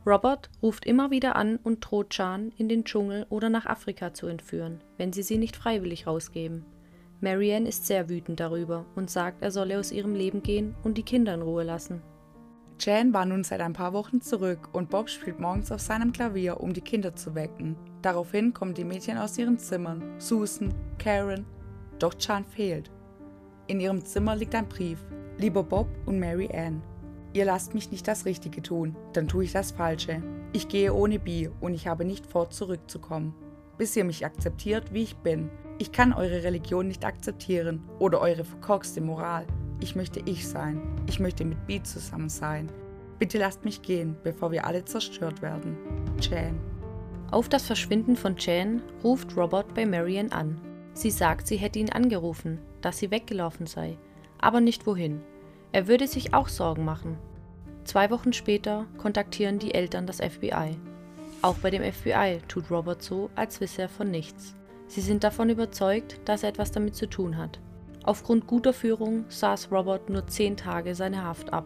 Robert 0.06 0.50
ruft 0.64 0.86
immer 0.86 1.12
wieder 1.12 1.36
an 1.36 1.58
und 1.58 1.82
droht 1.82 2.18
Jan, 2.18 2.54
in 2.56 2.70
den 2.70 2.86
Dschungel 2.86 3.26
oder 3.28 3.50
nach 3.50 3.66
Afrika 3.66 4.14
zu 4.14 4.28
entführen, 4.28 4.82
wenn 4.96 5.12
sie 5.12 5.24
sie 5.24 5.38
nicht 5.38 5.58
freiwillig 5.58 6.08
rausgeben. 6.08 6.66
Marianne 7.20 7.68
ist 7.68 7.86
sehr 7.86 8.08
wütend 8.08 8.40
darüber 8.40 8.86
und 8.96 9.10
sagt, 9.10 9.42
er 9.42 9.52
solle 9.52 9.78
aus 9.78 9.92
ihrem 9.92 10.16
Leben 10.16 10.42
gehen 10.42 10.74
und 10.86 10.98
die 10.98 11.04
Kinder 11.04 11.34
in 11.34 11.42
Ruhe 11.42 11.64
lassen. 11.64 12.02
Jan 12.80 13.12
war 13.12 13.26
nun 13.26 13.44
seit 13.44 13.60
ein 13.60 13.74
paar 13.74 13.92
Wochen 13.92 14.22
zurück 14.22 14.70
und 14.72 14.90
Bob 14.90 15.10
spielt 15.10 15.42
morgens 15.42 15.70
auf 15.74 15.82
seinem 15.82 16.14
Klavier, 16.14 16.62
um 16.62 16.72
die 16.72 16.80
Kinder 16.80 17.14
zu 17.14 17.36
wecken. 17.36 17.76
Daraufhin 18.08 18.54
kommen 18.54 18.74
die 18.74 18.86
Mädchen 18.86 19.18
aus 19.18 19.38
ihren 19.38 19.60
Zimmern, 19.60 20.02
Susan, 20.18 20.74
Karen, 20.98 21.46
doch 22.00 22.14
Jan 22.18 22.46
fehlt. 22.46 22.90
In 23.68 23.82
ihrem 23.82 24.06
Zimmer 24.06 24.34
liegt 24.34 24.56
ein 24.56 24.70
Brief. 24.70 24.98
Lieber 25.38 25.62
Bob 25.62 25.90
und 26.06 26.18
Mary 26.18 26.50
Ann, 26.54 26.82
Ihr 27.34 27.44
lasst 27.44 27.74
mich 27.74 27.92
nicht 27.92 28.08
das 28.08 28.24
Richtige 28.24 28.62
tun, 28.62 28.96
dann 29.12 29.28
tue 29.28 29.44
ich 29.44 29.52
das 29.52 29.72
Falsche. 29.72 30.24
Ich 30.54 30.70
gehe 30.70 30.94
ohne 30.94 31.20
Bi 31.20 31.50
und 31.60 31.74
ich 31.74 31.86
habe 31.86 32.06
nicht 32.06 32.26
vor, 32.26 32.50
zurückzukommen. 32.50 33.36
Bis 33.78 33.94
ihr 33.98 34.06
mich 34.06 34.26
akzeptiert, 34.26 34.94
wie 34.94 35.04
ich 35.04 35.18
bin. 35.18 35.50
Ich 35.78 35.92
kann 35.92 36.14
eure 36.14 36.44
Religion 36.44 36.88
nicht 36.88 37.04
akzeptieren 37.04 37.84
oder 38.00 38.22
eure 38.22 38.46
verkorkste 38.46 39.02
Moral. 39.02 39.46
Ich 39.82 39.98
möchte 39.98 40.22
ich 40.22 40.48
sein. 40.48 40.82
Ich 41.08 41.20
möchte 41.20 41.44
mit 41.44 41.68
Bi 41.68 41.84
zusammen 41.84 42.30
sein. 42.30 42.72
Bitte 43.20 43.38
lasst 43.38 43.66
mich 43.66 43.82
gehen, 43.82 44.16
bevor 44.24 44.54
wir 44.54 44.66
alle 44.66 44.86
zerstört 44.86 45.42
werden. 45.42 45.76
Jan. 46.22 46.77
Auf 47.30 47.50
das 47.50 47.66
Verschwinden 47.66 48.16
von 48.16 48.36
Jan 48.38 48.82
ruft 49.04 49.36
Robert 49.36 49.74
bei 49.74 49.86
Marian 49.86 50.32
an. 50.32 50.62
Sie 50.94 51.12
sagt, 51.12 51.48
sie 51.48 51.58
hätte 51.58 51.78
ihn 51.80 51.92
angerufen, 51.92 52.60
dass 52.82 53.00
sie 53.00 53.12
weggelaufen 53.12 53.68
sei, 53.68 53.98
aber 54.40 54.62
nicht 54.62 54.88
wohin. 54.88 55.22
Er 55.74 55.88
würde 55.88 56.08
sich 56.08 56.34
auch 56.34 56.48
Sorgen 56.48 56.86
machen. 56.86 57.18
Zwei 57.84 58.10
Wochen 58.12 58.32
später 58.32 58.86
kontaktieren 58.98 59.60
die 59.60 59.74
Eltern 59.74 60.08
das 60.08 60.18
FBI. 60.18 60.78
Auch 61.42 61.56
bei 61.56 61.70
dem 61.70 61.84
FBI 61.84 62.40
tut 62.48 62.72
Robert 62.72 63.04
so, 63.04 63.30
als 63.36 63.60
wisse 63.60 63.84
er 63.84 63.90
von 63.90 64.10
nichts. 64.10 64.56
Sie 64.88 65.02
sind 65.02 65.24
davon 65.24 65.50
überzeugt, 65.50 66.20
dass 66.26 66.44
er 66.44 66.50
etwas 66.50 66.72
damit 66.72 66.96
zu 66.96 67.08
tun 67.08 67.38
hat. 67.38 67.60
Aufgrund 68.04 68.48
guter 68.48 68.72
Führung 68.72 69.26
saß 69.28 69.70
Robert 69.70 70.10
nur 70.10 70.28
zehn 70.28 70.56
Tage 70.56 70.96
seine 70.96 71.24
Haft 71.26 71.52
ab 71.52 71.66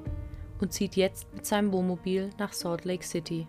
und 0.60 0.74
zieht 0.74 0.96
jetzt 0.96 1.32
mit 1.36 1.46
seinem 1.46 1.72
Wohnmobil 1.72 2.32
nach 2.40 2.52
Salt 2.52 2.84
Lake 2.84 3.06
City. 3.06 3.48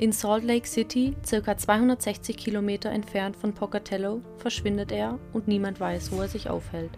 In 0.00 0.10
Salt 0.10 0.42
Lake 0.42 0.66
City, 0.66 1.14
circa 1.24 1.56
260 1.56 2.36
Kilometer 2.36 2.90
entfernt 2.90 3.36
von 3.36 3.52
Pocatello, 3.52 4.20
verschwindet 4.38 4.90
er 4.90 5.20
und 5.32 5.46
niemand 5.46 5.78
weiß, 5.78 6.10
wo 6.10 6.20
er 6.20 6.28
sich 6.28 6.50
aufhält. 6.50 6.90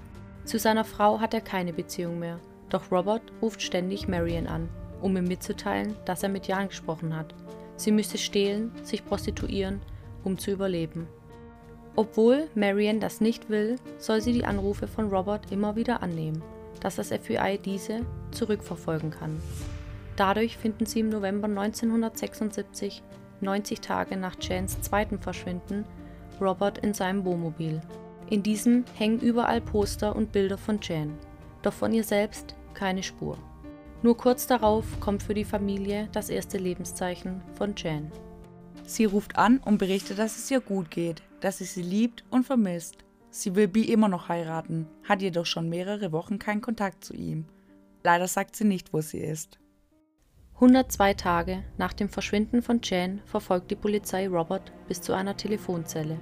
Zu 0.46 0.58
seiner 0.58 0.84
Frau 0.84 1.20
hat 1.20 1.34
er 1.34 1.42
keine 1.42 1.74
Beziehung 1.74 2.18
mehr 2.18 2.40
doch 2.72 2.90
Robert 2.90 3.22
ruft 3.42 3.60
ständig 3.60 4.08
Marion 4.08 4.46
an, 4.46 4.68
um 5.02 5.16
ihm 5.16 5.24
mitzuteilen, 5.24 5.94
dass 6.06 6.22
er 6.22 6.30
mit 6.30 6.46
Jan 6.46 6.68
gesprochen 6.68 7.14
hat. 7.14 7.34
Sie 7.76 7.92
müsse 7.92 8.18
stehlen, 8.18 8.72
sich 8.82 9.04
prostituieren, 9.04 9.80
um 10.24 10.38
zu 10.38 10.50
überleben. 10.50 11.06
Obwohl 11.96 12.48
Marion 12.54 13.00
das 13.00 13.20
nicht 13.20 13.50
will, 13.50 13.76
soll 13.98 14.22
sie 14.22 14.32
die 14.32 14.46
Anrufe 14.46 14.86
von 14.86 15.10
Robert 15.10 15.52
immer 15.52 15.76
wieder 15.76 16.02
annehmen, 16.02 16.42
dass 16.80 16.96
das 16.96 17.08
FBI 17.08 17.58
diese 17.62 18.06
zurückverfolgen 18.30 19.10
kann. 19.10 19.42
Dadurch 20.22 20.56
finden 20.56 20.86
sie 20.86 21.00
im 21.00 21.08
November 21.08 21.48
1976, 21.48 23.02
90 23.40 23.80
Tage 23.80 24.16
nach 24.16 24.36
Jans 24.40 24.80
zweitem 24.80 25.18
Verschwinden, 25.18 25.84
Robert 26.40 26.78
in 26.78 26.94
seinem 26.94 27.24
Wohnmobil. 27.24 27.80
In 28.30 28.44
diesem 28.44 28.84
hängen 28.94 29.18
überall 29.18 29.60
Poster 29.60 30.14
und 30.14 30.30
Bilder 30.30 30.58
von 30.58 30.78
Jan, 30.80 31.18
doch 31.62 31.72
von 31.72 31.92
ihr 31.92 32.04
selbst 32.04 32.54
keine 32.72 33.02
Spur. 33.02 33.36
Nur 34.02 34.16
kurz 34.16 34.46
darauf 34.46 34.84
kommt 35.00 35.24
für 35.24 35.34
die 35.34 35.44
Familie 35.44 36.08
das 36.12 36.28
erste 36.28 36.56
Lebenszeichen 36.56 37.42
von 37.54 37.74
Jan. 37.76 38.12
Sie 38.84 39.06
ruft 39.06 39.34
an 39.34 39.58
und 39.58 39.78
berichtet, 39.78 40.20
dass 40.20 40.36
es 40.36 40.48
ihr 40.52 40.60
gut 40.60 40.88
geht, 40.92 41.20
dass 41.40 41.58
sie 41.58 41.64
sie 41.64 41.82
liebt 41.82 42.22
und 42.30 42.46
vermisst. 42.46 42.98
Sie 43.30 43.56
will 43.56 43.66
Bee 43.66 43.92
immer 43.92 44.06
noch 44.06 44.28
heiraten, 44.28 44.86
hat 45.02 45.20
jedoch 45.20 45.46
schon 45.46 45.68
mehrere 45.68 46.12
Wochen 46.12 46.38
keinen 46.38 46.60
Kontakt 46.60 47.04
zu 47.04 47.12
ihm. 47.12 47.44
Leider 48.04 48.28
sagt 48.28 48.54
sie 48.54 48.64
nicht, 48.64 48.92
wo 48.92 49.00
sie 49.00 49.18
ist. 49.18 49.58
102 50.54 51.14
Tage 51.14 51.64
nach 51.76 51.92
dem 51.92 52.08
Verschwinden 52.08 52.62
von 52.62 52.80
Jan 52.82 53.20
verfolgt 53.24 53.70
die 53.70 53.76
Polizei 53.76 54.28
Robert 54.28 54.72
bis 54.88 55.00
zu 55.00 55.12
einer 55.12 55.36
Telefonzelle. 55.36 56.18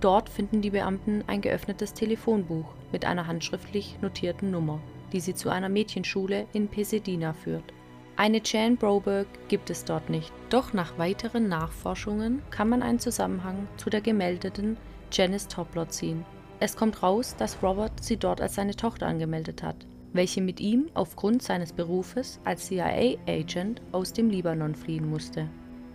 Dort 0.00 0.28
finden 0.28 0.62
die 0.62 0.70
Beamten 0.70 1.24
ein 1.26 1.40
geöffnetes 1.40 1.94
Telefonbuch 1.94 2.74
mit 2.92 3.04
einer 3.04 3.26
handschriftlich 3.26 3.98
notierten 4.00 4.50
Nummer 4.50 4.80
die 5.12 5.20
sie 5.20 5.34
zu 5.34 5.48
einer 5.48 5.68
Mädchenschule 5.68 6.46
in 6.52 6.68
Pasadena 6.68 7.32
führt. 7.32 7.72
Eine 8.16 8.40
Jan 8.44 8.76
Broberg 8.76 9.26
gibt 9.48 9.70
es 9.70 9.84
dort 9.84 10.10
nicht, 10.10 10.32
doch 10.50 10.72
nach 10.72 10.98
weiteren 10.98 11.48
Nachforschungen 11.48 12.42
kann 12.50 12.68
man 12.68 12.82
einen 12.82 12.98
Zusammenhang 12.98 13.68
zu 13.76 13.90
der 13.90 14.00
gemeldeten 14.00 14.76
Janice 15.12 15.48
Toplot 15.48 15.92
ziehen. 15.92 16.24
Es 16.60 16.76
kommt 16.76 17.02
raus, 17.02 17.36
dass 17.38 17.62
Robert 17.62 18.02
sie 18.02 18.16
dort 18.16 18.40
als 18.40 18.56
seine 18.56 18.74
Tochter 18.74 19.06
angemeldet 19.06 19.62
hat, 19.62 19.86
welche 20.12 20.40
mit 20.40 20.60
ihm 20.60 20.88
aufgrund 20.94 21.42
seines 21.42 21.72
Berufes 21.72 22.40
als 22.44 22.66
CIA-Agent 22.66 23.82
aus 23.92 24.12
dem 24.12 24.30
Libanon 24.30 24.74
fliehen 24.74 25.08
musste. 25.08 25.48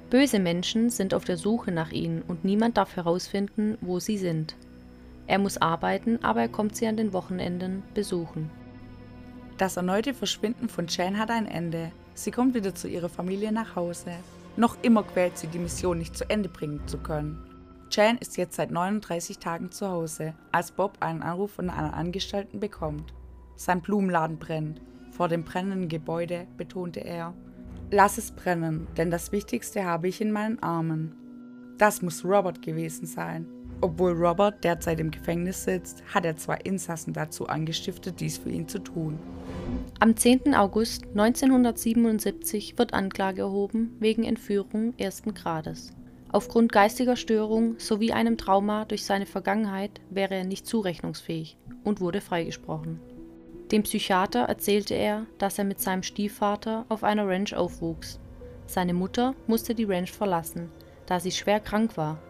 Böse 0.09 0.39
Menschen 0.39 0.89
sind 0.89 1.13
auf 1.13 1.25
der 1.25 1.37
Suche 1.37 1.71
nach 1.71 1.91
ihnen 1.91 2.21
und 2.21 2.45
niemand 2.45 2.77
darf 2.77 2.95
herausfinden, 2.95 3.77
wo 3.81 3.99
sie 3.99 4.17
sind. 4.17 4.55
Er 5.25 5.39
muss 5.39 5.57
arbeiten, 5.57 6.23
aber 6.23 6.41
er 6.41 6.49
kommt 6.49 6.75
sie 6.75 6.85
an 6.85 6.97
den 6.97 7.13
Wochenenden 7.13 7.81
besuchen. 7.93 8.51
Das 9.57 9.77
erneute 9.77 10.13
Verschwinden 10.13 10.69
von 10.69 10.87
Jan 10.87 11.17
hat 11.17 11.31
ein 11.31 11.47
Ende. 11.47 11.91
Sie 12.13 12.31
kommt 12.31 12.53
wieder 12.53 12.75
zu 12.75 12.87
ihrer 12.87 13.09
Familie 13.09 13.51
nach 13.51 13.75
Hause. 13.75 14.11
Noch 14.55 14.77
immer 14.83 15.03
quält 15.03 15.37
sie 15.37 15.47
die 15.47 15.59
Mission 15.59 15.97
nicht 15.97 16.15
zu 16.15 16.29
Ende 16.29 16.49
bringen 16.49 16.81
zu 16.87 16.97
können. 16.97 17.43
Jan 17.89 18.17
ist 18.17 18.37
jetzt 18.37 18.55
seit 18.55 18.71
39 18.71 19.39
Tagen 19.39 19.71
zu 19.71 19.87
Hause, 19.87 20.33
als 20.51 20.71
Bob 20.71 20.97
einen 20.99 21.21
Anruf 21.21 21.53
von 21.53 21.69
einer 21.69 21.93
Angestellten 21.93 22.59
bekommt. 22.59 23.13
Sein 23.55 23.81
Blumenladen 23.81 24.37
brennt. 24.37 24.81
Vor 25.11 25.27
dem 25.27 25.43
brennenden 25.43 25.89
Gebäude 25.89 26.47
betonte 26.57 27.01
er, 27.01 27.33
Lass 27.91 28.17
es 28.17 28.31
brennen, 28.31 28.87
denn 28.97 29.11
das 29.11 29.31
Wichtigste 29.31 29.85
habe 29.85 30.07
ich 30.07 30.19
in 30.19 30.31
meinen 30.31 30.57
Armen. 30.63 31.13
Das 31.77 32.01
muss 32.01 32.25
Robert 32.25 32.61
gewesen 32.61 33.05
sein. 33.05 33.45
Obwohl 33.81 34.13
Robert 34.13 34.63
derzeit 34.63 34.99
im 34.99 35.11
Gefängnis 35.11 35.65
sitzt, 35.65 36.03
hat 36.13 36.25
er 36.25 36.37
zwei 36.37 36.55
Insassen 36.63 37.13
dazu 37.13 37.47
angestiftet, 37.47 38.19
dies 38.19 38.37
für 38.37 38.49
ihn 38.49 38.67
zu 38.67 38.79
tun. 38.79 39.19
Am 39.99 40.15
10. 40.15 40.55
August 40.55 41.03
1977 41.09 42.77
wird 42.77 42.93
Anklage 42.93 43.41
erhoben 43.41 43.95
wegen 43.99 44.23
Entführung 44.23 44.93
ersten 44.97 45.33
Grades. 45.33 45.91
Aufgrund 46.31 46.71
geistiger 46.71 47.15
Störung 47.15 47.75
sowie 47.77 48.11
einem 48.11 48.37
Trauma 48.37 48.85
durch 48.85 49.05
seine 49.05 49.27
Vergangenheit 49.27 50.01
wäre 50.09 50.33
er 50.33 50.45
nicht 50.45 50.65
zurechnungsfähig 50.65 51.57
und 51.83 52.01
wurde 52.01 52.21
freigesprochen. 52.21 52.99
Dem 53.73 53.83
Psychiater 53.83 54.43
erzählte 54.43 54.93
er, 54.93 55.25
dass 55.37 55.57
er 55.59 55.65
mit 55.65 55.81
seinem 55.81 56.03
Stiefvater 56.03 56.85
auf 56.87 57.03
einer 57.03 57.27
Ranch 57.27 57.53
aufwuchs. 57.53 58.21
Seine 58.67 58.93
Mutter 58.93 59.35
musste 59.47 59.75
die 59.75 59.83
Ranch 59.83 60.13
verlassen, 60.13 60.71
da 61.05 61.19
sie 61.19 61.31
schwer 61.31 61.59
krank 61.59 61.97
war 61.97 62.21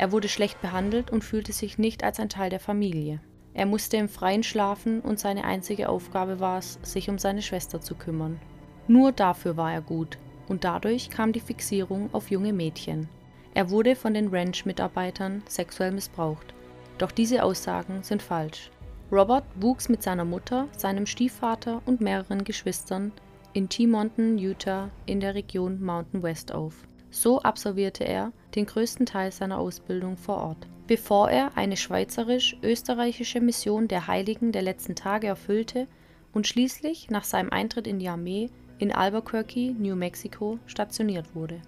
er 0.00 0.12
wurde 0.12 0.28
schlecht 0.28 0.62
behandelt 0.62 1.10
und 1.10 1.24
fühlte 1.24 1.52
sich 1.52 1.76
nicht 1.76 2.04
als 2.04 2.18
ein 2.20 2.30
Teil 2.30 2.48
der 2.48 2.58
Familie. 2.58 3.20
Er 3.52 3.66
musste 3.66 3.98
im 3.98 4.08
Freien 4.08 4.42
schlafen 4.42 5.02
und 5.02 5.20
seine 5.20 5.44
einzige 5.44 5.90
Aufgabe 5.90 6.40
war 6.40 6.56
es, 6.56 6.78
sich 6.82 7.10
um 7.10 7.18
seine 7.18 7.42
Schwester 7.42 7.82
zu 7.82 7.94
kümmern. 7.94 8.40
Nur 8.88 9.12
dafür 9.12 9.58
war 9.58 9.74
er 9.74 9.82
gut 9.82 10.16
und 10.48 10.64
dadurch 10.64 11.10
kam 11.10 11.34
die 11.34 11.40
Fixierung 11.40 12.08
auf 12.14 12.30
junge 12.30 12.54
Mädchen. 12.54 13.10
Er 13.52 13.68
wurde 13.68 13.94
von 13.94 14.14
den 14.14 14.28
Ranch-Mitarbeitern 14.28 15.42
sexuell 15.46 15.92
missbraucht. 15.92 16.54
Doch 16.96 17.12
diese 17.12 17.42
Aussagen 17.42 18.02
sind 18.02 18.22
falsch. 18.22 18.70
Robert 19.12 19.44
wuchs 19.56 19.88
mit 19.88 20.04
seiner 20.04 20.24
Mutter, 20.24 20.68
seinem 20.76 21.04
Stiefvater 21.04 21.82
und 21.84 22.00
mehreren 22.00 22.44
Geschwistern 22.44 23.10
in 23.52 23.68
Teamonton, 23.68 24.38
Utah 24.38 24.88
in 25.04 25.18
der 25.18 25.34
Region 25.34 25.82
Mountain 25.82 26.22
West 26.22 26.52
auf. 26.52 26.74
So 27.10 27.42
absolvierte 27.42 28.04
er 28.04 28.32
den 28.54 28.66
größten 28.66 29.06
Teil 29.06 29.32
seiner 29.32 29.58
Ausbildung 29.58 30.16
vor 30.16 30.36
Ort. 30.38 30.68
Bevor 30.86 31.28
er 31.28 31.56
eine 31.56 31.76
schweizerisch-österreichische 31.76 33.40
Mission 33.40 33.88
der 33.88 34.06
Heiligen 34.06 34.52
der 34.52 34.62
letzten 34.62 34.94
Tage 34.94 35.26
erfüllte 35.26 35.88
und 36.32 36.46
schließlich 36.46 37.10
nach 37.10 37.24
seinem 37.24 37.50
Eintritt 37.50 37.88
in 37.88 37.98
die 37.98 38.08
Armee 38.08 38.48
in 38.78 38.92
Albuquerque, 38.92 39.74
New 39.76 39.96
Mexico, 39.96 40.58
stationiert 40.66 41.34
wurde. 41.34 41.60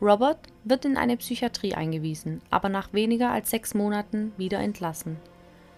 Robert 0.00 0.38
wird 0.64 0.84
in 0.84 0.96
eine 0.98 1.16
Psychiatrie 1.16 1.74
eingewiesen, 1.74 2.40
aber 2.50 2.68
nach 2.68 2.92
weniger 2.92 3.30
als 3.30 3.50
sechs 3.50 3.74
Monaten 3.74 4.32
wieder 4.36 4.60
entlassen. 4.60 5.16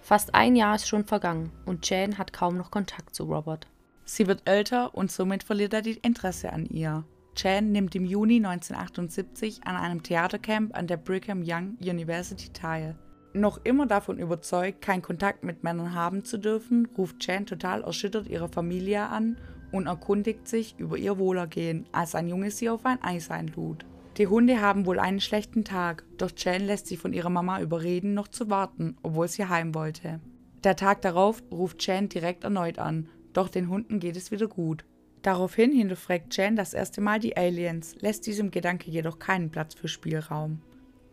Fast 0.01 0.35
ein 0.35 0.57
Jahr 0.57 0.75
ist 0.75 0.89
schon 0.89 1.05
vergangen 1.05 1.53
und 1.67 1.89
Jane 1.89 2.19
hat 2.19 2.33
kaum 2.33 2.57
noch 2.57 2.71
Kontakt 2.71 3.15
zu 3.15 3.25
Robert. 3.25 3.67
Sie 4.05 4.27
wird 4.27 4.43
älter 4.45 4.95
und 4.95 5.13
somit 5.13 5.45
verliert 5.45 5.73
er 5.73 5.83
die 5.83 5.99
Interesse 5.99 6.53
an 6.53 6.67
ihr. 6.67 7.05
Chan 7.37 7.71
nimmt 7.71 7.95
im 7.95 8.05
Juni 8.05 8.37
1978 8.37 9.61
an 9.65 9.77
einem 9.77 10.03
Theatercamp 10.03 10.77
an 10.77 10.87
der 10.87 10.97
Brigham 10.97 11.43
Young 11.45 11.77
University 11.81 12.53
teil. 12.53 12.97
Noch 13.33 13.61
immer 13.63 13.87
davon 13.87 14.19
überzeugt, 14.19 14.83
keinen 14.83 15.03
Kontakt 15.03 15.45
mit 15.45 15.63
Männern 15.63 15.95
haben 15.95 16.25
zu 16.25 16.39
dürfen, 16.39 16.89
ruft 16.99 17.21
Chan 17.21 17.47
total 17.47 17.83
erschüttert 17.83 18.27
ihre 18.27 18.49
Familie 18.49 19.07
an 19.07 19.37
und 19.71 19.87
erkundigt 19.87 20.49
sich 20.49 20.75
über 20.79 20.97
ihr 20.97 21.19
Wohlergehen, 21.19 21.87
als 21.93 22.17
ein 22.17 22.27
Junge 22.27 22.51
sie 22.51 22.69
auf 22.69 22.85
ein 22.85 23.01
Eis 23.03 23.31
einlud. 23.31 23.87
Die 24.21 24.27
Hunde 24.27 24.61
haben 24.61 24.85
wohl 24.85 24.99
einen 24.99 25.23
schlechten 25.23 25.65
Tag, 25.65 26.05
doch 26.19 26.31
Jan 26.37 26.67
lässt 26.67 26.89
sich 26.89 26.99
von 26.99 27.15
ihrer 27.15 27.31
Mama 27.31 27.59
überreden, 27.63 28.13
noch 28.13 28.29
zu 28.29 28.51
warten, 28.51 28.99
obwohl 29.03 29.29
sie 29.29 29.47
heim 29.47 29.75
wollte. 29.75 30.21
Der 30.63 30.77
Tag 30.77 31.01
darauf 31.01 31.43
ruft 31.51 31.87
Jan 31.87 32.11
direkt 32.11 32.45
erneut 32.45 32.79
an, 32.79 33.09
doch 33.33 33.49
den 33.49 33.71
Hunden 33.71 33.99
geht 33.99 34.19
es 34.19 34.31
wieder 34.31 34.47
gut. 34.47 34.85
Daraufhin 35.23 35.73
hinterfragt 35.73 36.37
Jan 36.37 36.55
das 36.55 36.75
erste 36.75 37.01
Mal 37.01 37.19
die 37.19 37.39
Aliens, 37.39 37.95
lässt 38.03 38.27
diesem 38.27 38.51
Gedanke 38.51 38.91
jedoch 38.91 39.19
keinen 39.19 39.49
Platz 39.49 39.73
für 39.73 39.89
Spielraum. 39.89 40.61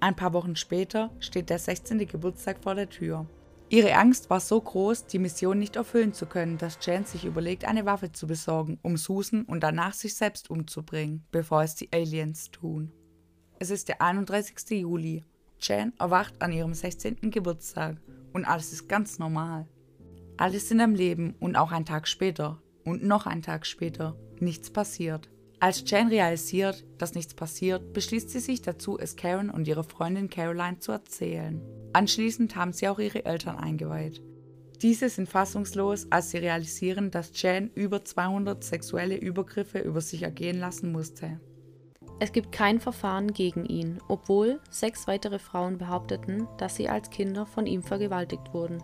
Ein 0.01 0.17
paar 0.17 0.33
Wochen 0.33 0.57
später 0.57 1.09
steht 1.21 1.49
der 1.49 1.59
16. 1.59 2.05
Geburtstag 2.07 2.57
vor 2.61 2.75
der 2.75 2.89
Tür. 2.89 3.25
Ihre 3.69 3.95
Angst 3.95 4.29
war 4.29 4.41
so 4.41 4.59
groß, 4.59 5.07
die 5.07 5.19
Mission 5.19 5.59
nicht 5.59 5.77
erfüllen 5.77 6.11
zu 6.11 6.25
können, 6.25 6.57
dass 6.57 6.77
Jan 6.81 7.05
sich 7.05 7.23
überlegt, 7.23 7.63
eine 7.63 7.85
Waffe 7.85 8.11
zu 8.11 8.27
besorgen, 8.27 8.79
um 8.81 8.97
Susan 8.97 9.43
und 9.43 9.61
danach 9.61 9.93
sich 9.93 10.15
selbst 10.15 10.49
umzubringen, 10.49 11.25
bevor 11.31 11.63
es 11.63 11.75
die 11.75 11.91
Aliens 11.93 12.51
tun. 12.51 12.91
Es 13.59 13.71
ist 13.71 13.87
der 13.87 14.03
31. 14.03 14.69
Juli. 14.81 15.23
Jan 15.59 15.91
erwacht 15.97 16.39
an 16.43 16.51
ihrem 16.51 16.75
16. 16.75 17.31
Geburtstag 17.31 17.97
und 18.31 18.45
alles 18.45 18.71
ist 18.71 18.87
ganz 18.87 19.17
normal. 19.17 19.65
Alles 20.37 20.69
sind 20.69 20.79
am 20.79 20.93
Leben 20.93 21.33
und 21.39 21.55
auch 21.55 21.71
ein 21.71 21.83
Tag 21.83 22.07
später 22.07 22.61
und 22.85 23.03
noch 23.03 23.25
ein 23.25 23.41
Tag 23.41 23.65
später. 23.65 24.15
Nichts 24.39 24.69
passiert. 24.69 25.27
Als 25.59 25.83
Jan 25.89 26.09
realisiert, 26.09 26.85
dass 26.99 27.15
nichts 27.15 27.33
passiert, 27.33 27.93
beschließt 27.93 28.29
sie 28.29 28.41
sich 28.41 28.61
dazu, 28.61 28.99
es 28.99 29.15
Karen 29.15 29.49
und 29.49 29.67
ihrer 29.67 29.83
Freundin 29.83 30.29
Caroline 30.29 30.77
zu 30.77 30.91
erzählen. 30.91 31.59
Anschließend 31.93 32.55
haben 32.55 32.73
sie 32.73 32.87
auch 32.87 32.99
ihre 32.99 33.25
Eltern 33.25 33.57
eingeweiht. 33.57 34.21
Diese 34.83 35.09
sind 35.09 35.29
fassungslos, 35.29 36.11
als 36.11 36.29
sie 36.29 36.37
realisieren, 36.37 37.09
dass 37.09 37.31
Jan 37.41 37.71
über 37.73 38.05
200 38.05 38.63
sexuelle 38.63 39.17
Übergriffe 39.17 39.79
über 39.79 40.01
sich 40.01 40.21
ergehen 40.21 40.59
lassen 40.59 40.91
musste. 40.91 41.39
Es 42.19 42.31
gibt 42.31 42.51
kein 42.51 42.79
Verfahren 42.79 43.31
gegen 43.31 43.65
ihn, 43.65 43.99
obwohl 44.07 44.59
sechs 44.71 45.07
weitere 45.07 45.37
Frauen 45.37 45.77
behaupteten, 45.77 46.47
dass 46.57 46.75
sie 46.75 46.89
als 46.89 47.11
Kinder 47.11 47.45
von 47.45 47.67
ihm 47.67 47.83
vergewaltigt 47.83 48.53
wurden. 48.53 48.83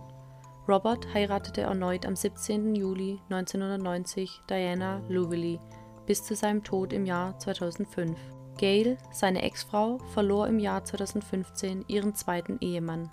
Robert 0.67 1.13
heiratete 1.13 1.62
erneut 1.62 2.06
am 2.06 2.15
17. 2.15 2.76
Juli 2.76 3.19
1990 3.30 4.41
Diana 4.50 5.02
Loveley 5.10 5.60
bis 6.06 6.24
zu 6.24 6.36
seinem 6.36 6.63
Tod 6.63 6.93
im 6.93 7.06
Jahr 7.06 7.38
2005. 7.39 8.17
Gail, 8.58 8.98
seine 9.12 9.41
Ex-Frau, 9.41 9.98
verlor 10.13 10.48
im 10.48 10.60
Jahr 10.60 10.84
2015 10.84 11.86
ihren 11.88 12.13
zweiten 12.13 12.60
Ehemann. 12.62 13.10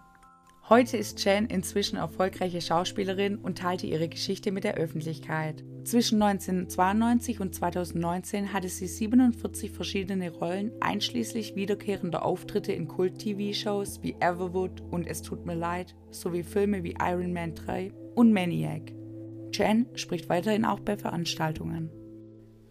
Heute 0.70 0.98
ist 0.98 1.24
Jan 1.24 1.46
inzwischen 1.46 1.96
erfolgreiche 1.96 2.60
Schauspielerin 2.60 3.38
und 3.38 3.58
teilte 3.58 3.88
ihre 3.88 4.08
Geschichte 4.08 4.52
mit 4.52 4.62
der 4.62 4.76
Öffentlichkeit. 4.76 5.64
Zwischen 5.82 6.22
1992 6.22 7.40
und 7.40 7.52
2019 7.52 8.52
hatte 8.52 8.68
sie 8.68 8.86
47 8.86 9.72
verschiedene 9.72 10.30
Rollen, 10.30 10.70
einschließlich 10.78 11.56
wiederkehrender 11.56 12.24
Auftritte 12.24 12.70
in 12.70 12.86
Kult-TV-Shows 12.86 14.04
wie 14.04 14.14
Everwood 14.20 14.80
und 14.92 15.08
Es 15.08 15.22
tut 15.22 15.44
mir 15.44 15.56
leid, 15.56 15.96
sowie 16.12 16.44
Filme 16.44 16.84
wie 16.84 16.94
Iron 17.00 17.32
Man 17.32 17.56
3 17.56 17.92
und 18.14 18.32
Maniac. 18.32 18.92
Jan 19.52 19.86
spricht 19.96 20.28
weiterhin 20.28 20.64
auch 20.64 20.78
bei 20.78 20.96
Veranstaltungen. 20.96 21.90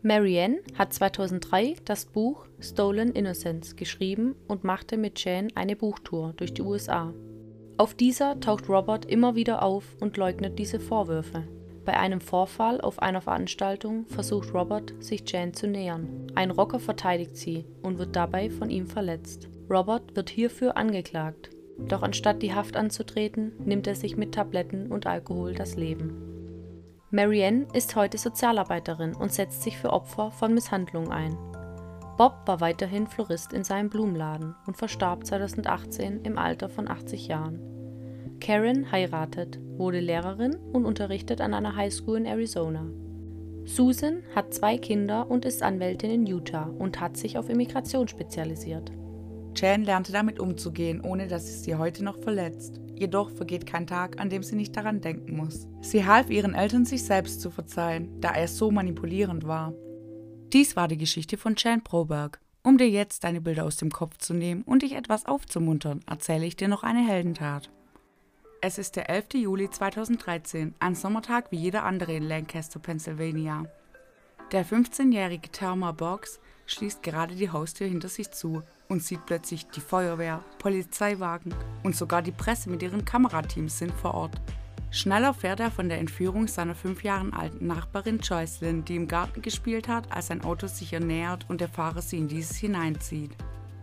Marianne 0.04 0.62
hat 0.76 0.94
2003 0.94 1.76
das 1.84 2.06
Buch 2.06 2.48
Stolen 2.62 3.12
Innocence 3.12 3.76
geschrieben 3.76 4.36
und 4.48 4.64
machte 4.64 4.96
mit 4.96 5.22
Jan 5.22 5.50
eine 5.56 5.76
Buchtour 5.76 6.32
durch 6.38 6.54
die 6.54 6.62
USA. 6.62 7.14
Auf 7.80 7.94
dieser 7.94 8.42
taucht 8.42 8.68
Robert 8.68 9.06
immer 9.06 9.36
wieder 9.36 9.64
auf 9.64 9.86
und 10.02 10.18
leugnet 10.18 10.60
diese 10.60 10.82
Vorwürfe. 10.82 11.48
Bei 11.86 11.98
einem 11.98 12.20
Vorfall 12.20 12.82
auf 12.82 13.02
einer 13.02 13.22
Veranstaltung 13.22 14.06
versucht 14.08 14.54
Robert, 14.54 14.94
sich 15.02 15.24
Jan 15.26 15.54
zu 15.54 15.66
nähern. 15.66 16.28
Ein 16.36 16.52
Rocker 16.52 16.82
verteidigt 16.82 17.38
sie 17.38 17.64
und 17.82 17.98
wird 17.98 18.18
dabei 18.18 18.50
von 18.50 18.70
ihm 18.70 18.86
verletzt. 18.86 19.48
Robert 19.70 20.14
wird 20.18 20.30
hierfür 20.30 20.76
angeklagt. 20.76 21.52
Doch 21.78 22.04
anstatt 22.04 22.42
die 22.42 22.54
Haft 22.54 22.76
anzutreten, 22.76 23.54
nimmt 23.64 23.88
er 23.88 23.96
sich 23.96 24.18
mit 24.18 24.34
Tabletten 24.34 24.92
und 24.92 25.08
Alkohol 25.08 25.54
das 25.54 25.78
Leben. 25.78 26.12
Marianne 27.12 27.66
ist 27.72 27.96
heute 27.96 28.18
Sozialarbeiterin 28.18 29.16
und 29.16 29.32
setzt 29.32 29.64
sich 29.64 29.78
für 29.78 29.94
Opfer 29.94 30.32
von 30.32 30.54
Misshandlungen 30.54 31.14
ein. 31.14 31.38
Bob 32.20 32.46
war 32.48 32.60
weiterhin 32.60 33.08
Florist 33.08 33.54
in 33.54 33.64
seinem 33.64 33.90
Blumenladen 33.90 34.54
und 34.68 34.76
verstarb 34.76 35.26
2018 35.26 36.26
im 36.26 36.38
Alter 36.38 36.68
von 36.68 36.90
80 36.90 37.30
Jahren. 37.30 37.62
Karen 38.42 38.92
heiratet, 38.92 39.58
wurde 39.78 40.02
Lehrerin 40.02 40.58
und 40.74 40.84
unterrichtet 40.84 41.40
an 41.40 41.54
einer 41.54 41.78
Highschool 41.78 42.18
in 42.18 42.26
Arizona. 42.26 42.86
Susan 43.64 44.24
hat 44.36 44.54
zwei 44.54 44.78
Kinder 44.78 45.32
und 45.32 45.46
ist 45.46 45.64
Anwältin 45.64 46.12
in 46.12 46.26
Utah 46.26 46.70
und 46.78 47.00
hat 47.00 47.16
sich 47.16 47.38
auf 47.38 47.48
Immigration 47.48 48.10
spezialisiert. 48.10 48.92
Jan 49.56 49.86
lernte 49.86 50.12
damit 50.12 50.42
umzugehen, 50.42 51.00
ohne 51.00 51.30
dass 51.30 51.46
es 51.46 51.64
sie 51.64 51.76
heute 51.76 52.04
noch 52.04 52.18
verletzt. 52.18 52.82
Jedoch 52.96 53.32
vergeht 53.32 53.66
kein 53.66 53.88
Tag, 53.88 54.20
an 54.20 54.30
dem 54.30 54.44
sie 54.44 54.58
nicht 54.58 54.76
daran 54.76 55.00
denken 55.00 55.38
muss. 55.38 55.70
Sie 55.80 56.06
half 56.06 56.30
ihren 56.30 56.54
Eltern, 56.54 56.84
sich 56.84 57.06
selbst 57.06 57.40
zu 57.40 57.50
verzeihen, 57.50 58.20
da 58.20 58.32
er 58.32 58.50
so 58.50 58.72
manipulierend 58.72 59.48
war. 59.48 59.74
Dies 60.54 60.76
war 60.76 60.88
die 60.88 60.98
Geschichte 60.98 61.38
von 61.38 61.54
Jan 61.56 61.84
Broberg. 61.84 62.40
Um 62.64 62.80
dir 62.80 62.90
jetzt 62.90 63.24
deine 63.24 63.40
Bilder 63.40 63.66
aus 63.66 63.78
dem 63.78 63.92
Kopf 63.92 64.18
zu 64.18 64.34
nehmen 64.34 64.64
und 64.64 64.82
dich 64.82 64.94
etwas 64.94 65.28
aufzumuntern, 65.28 66.00
erzähle 66.08 66.48
ich 66.48 66.56
dir 66.56 66.68
noch 66.68 66.82
eine 66.82 67.08
Heldentat. 67.08 67.70
Es 68.60 68.80
ist 68.80 68.96
der 68.96 69.12
11. 69.12 69.36
Juli 69.36 69.70
2013, 69.70 70.74
ein 70.80 70.96
Sommertag 70.96 71.52
wie 71.52 71.58
jeder 71.58 71.84
andere 71.84 72.14
in 72.14 72.24
Lancaster, 72.24 72.80
Pennsylvania. 72.80 73.66
Der 74.52 74.66
15-jährige 74.66 75.52
Thelma 75.52 75.92
Box 75.92 76.40
schließt 76.66 77.04
gerade 77.04 77.36
die 77.36 77.52
Haustür 77.52 77.88
hinter 77.88 78.10
sich 78.10 78.32
zu 78.32 78.64
und 78.88 79.04
sieht 79.04 79.28
plötzlich 79.28 79.68
die 79.68 79.82
Feuerwehr, 79.82 80.44
Polizeiwagen 80.58 81.54
und 81.84 81.96
sogar 81.96 82.24
die 82.24 82.32
Presse 82.32 82.72
mit 82.72 82.82
ihren 82.82 83.06
Kamerateams 83.06 83.78
sind 83.78 83.94
vor 83.94 84.16
Ort. 84.16 84.42
Schnell 84.92 85.24
erfährt 85.24 85.60
er 85.60 85.70
von 85.70 85.88
der 85.88 86.00
Entführung 86.00 86.48
seiner 86.48 86.74
fünf 86.74 87.04
Jahre 87.04 87.32
alten 87.34 87.68
Nachbarin 87.68 88.20
Joycelyn, 88.20 88.86
die 88.86 88.96
im 88.96 89.08
Garten 89.08 89.42
gespielt 89.42 89.88
hat, 89.88 90.12
als 90.12 90.32
ein 90.32 90.44
Auto 90.44 90.68
sich 90.68 90.94
ihr 90.94 91.00
nähert 91.00 91.46
und 91.48 91.62
der 91.62 91.70
Fahrer 91.70 92.02
sie 92.02 92.18
in 92.18 92.28
dieses 92.28 92.58
hineinzieht. 92.58 93.36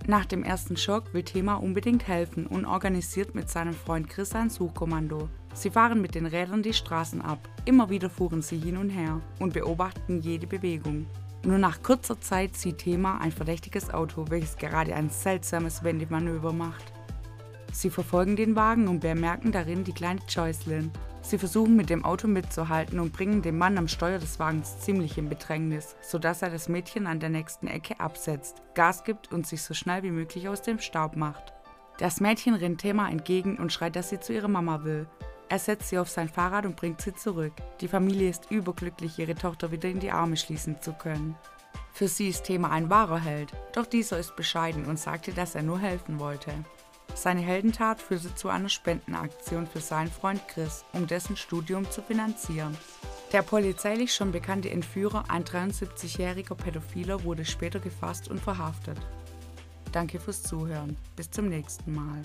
Nach 0.09 0.25
dem 0.25 0.42
ersten 0.42 0.77
Schock 0.77 1.14
will 1.14 1.23
Thema 1.23 1.55
unbedingt 1.55 2.07
helfen 2.07 2.47
und 2.47 2.64
organisiert 2.64 3.35
mit 3.35 3.49
seinem 3.49 3.75
Freund 3.75 4.09
Chris 4.09 4.35
ein 4.35 4.51
Suchkommando. 4.51 5.29
Sie 5.55 5.71
fahren 5.71 6.01
mit 6.01 6.14
den 6.14 6.27
Rädern 6.27 6.62
die 6.62 6.73
Straßen 6.73 7.21
ab. 7.23 7.38
Immer 7.64 7.88
wieder 7.88 8.11
fuhren 8.11 8.42
sie 8.42 8.59
hin 8.59 8.77
und 8.77 8.90
her 8.90 9.21
und 9.38 9.53
beobachten 9.53 10.21
jede 10.21 10.47
Bewegung. 10.47 11.07
Nur 11.45 11.59
nach 11.59 11.83
kurzer 11.83 12.21
Zeit 12.21 12.57
sieht 12.57 12.79
Thema 12.79 13.21
ein 13.21 13.33
verdächtiges 13.33 13.92
Auto, 13.95 14.27
welches 14.29 14.57
gerade 14.57 14.95
ein 14.95 15.11
seltsames 15.11 15.83
Wendemanöver 15.83 16.53
macht. 16.53 16.92
Sie 17.72 17.90
verfolgen 17.90 18.37
den 18.37 18.57
Wagen 18.57 18.88
und 18.88 19.00
bemerken 19.00 19.52
darin 19.52 19.85
die 19.85 19.92
kleine 19.92 20.20
Joycelyn. 20.29 20.90
Sie 21.22 21.38
versuchen 21.38 21.74
mit 21.74 21.90
dem 21.90 22.05
Auto 22.05 22.29
mitzuhalten 22.29 23.00
und 23.00 23.12
bringen 23.12 23.42
den 23.42 23.59
Mann 23.59 23.79
am 23.79 23.88
Steuer 23.88 24.18
des 24.18 24.38
Wagens 24.38 24.79
ziemlich 24.79 25.18
in 25.18 25.29
Bedrängnis, 25.29 25.96
sodass 26.00 26.42
er 26.42 26.50
das 26.50 26.68
Mädchen 26.68 27.07
an 27.07 27.18
der 27.18 27.31
nächsten 27.31 27.66
Ecke 27.66 27.98
absetzt, 27.98 28.62
Gas 28.74 29.02
gibt 29.02 29.33
und 29.33 29.46
sich 29.46 29.62
so 29.62 29.74
schnell 29.74 30.05
wie 30.05 30.12
möglich 30.12 30.48
aus 30.48 30.62
dem 30.62 30.79
Staub 30.79 31.16
macht. 31.16 31.52
Das 31.98 32.20
Mädchen 32.20 32.55
rennt 32.55 32.81
Thema 32.81 33.09
entgegen 33.09 33.57
und 33.57 33.72
schreit, 33.72 33.96
dass 33.96 34.11
sie 34.11 34.20
zu 34.20 34.33
ihrer 34.33 34.48
Mama 34.48 34.85
will. 34.85 35.09
Er 35.48 35.59
setzt 35.59 35.88
sie 35.88 35.98
auf 35.98 36.09
sein 36.09 36.29
Fahrrad 36.29 36.66
und 36.66 36.76
bringt 36.76 37.00
sie 37.00 37.14
zurück. 37.14 37.55
Die 37.81 37.88
Familie 37.88 38.31
ist 38.31 38.50
überglücklich, 38.50 39.18
ihre 39.18 39.35
Tochter 39.35 39.70
wieder 39.70 39.88
in 39.88 40.00
die 40.00 40.11
Arme 40.11 40.37
schließen 40.37 40.81
zu 40.81 40.92
können. 40.92 41.37
Für 41.92 42.09
sie 42.09 42.29
ist 42.29 42.44
Thema 42.44 42.70
ein 42.70 42.90
wahrer 42.90 43.18
Held, 43.18 43.52
doch 43.72 43.87
dieser 43.87 44.18
ist 44.18 44.37
bescheiden 44.37 44.85
und 44.85 44.98
sagte, 44.98 45.33
dass 45.33 45.55
er 45.55 45.62
nur 45.62 45.79
helfen 45.79 46.20
wollte. 46.20 46.52
Seine 47.16 47.40
Heldentat 47.40 48.02
führte 48.02 48.35
zu 48.35 48.50
einer 48.50 48.68
Spendenaktion 48.68 49.66
für 49.66 49.81
seinen 49.81 50.11
Freund 50.11 50.46
Chris, 50.48 50.85
um 50.92 51.07
dessen 51.07 51.35
Studium 51.37 51.90
zu 51.90 52.02
finanzieren. 52.02 52.76
Der 53.33 53.40
polizeilich 53.40 54.14
schon 54.14 54.33
bekannte 54.33 54.70
Entführer, 54.70 55.24
ein 55.29 55.42
73-jähriger 55.42 56.55
Pädophiler, 56.55 57.24
wurde 57.24 57.46
später 57.46 57.81
gefasst 57.81 58.29
und 58.29 58.38
verhaftet. 58.38 58.98
Danke 59.92 60.20
fürs 60.20 60.42
Zuhören. 60.42 60.94
Bis 61.16 61.31
zum 61.31 61.48
nächsten 61.48 61.94
Mal. 61.94 62.22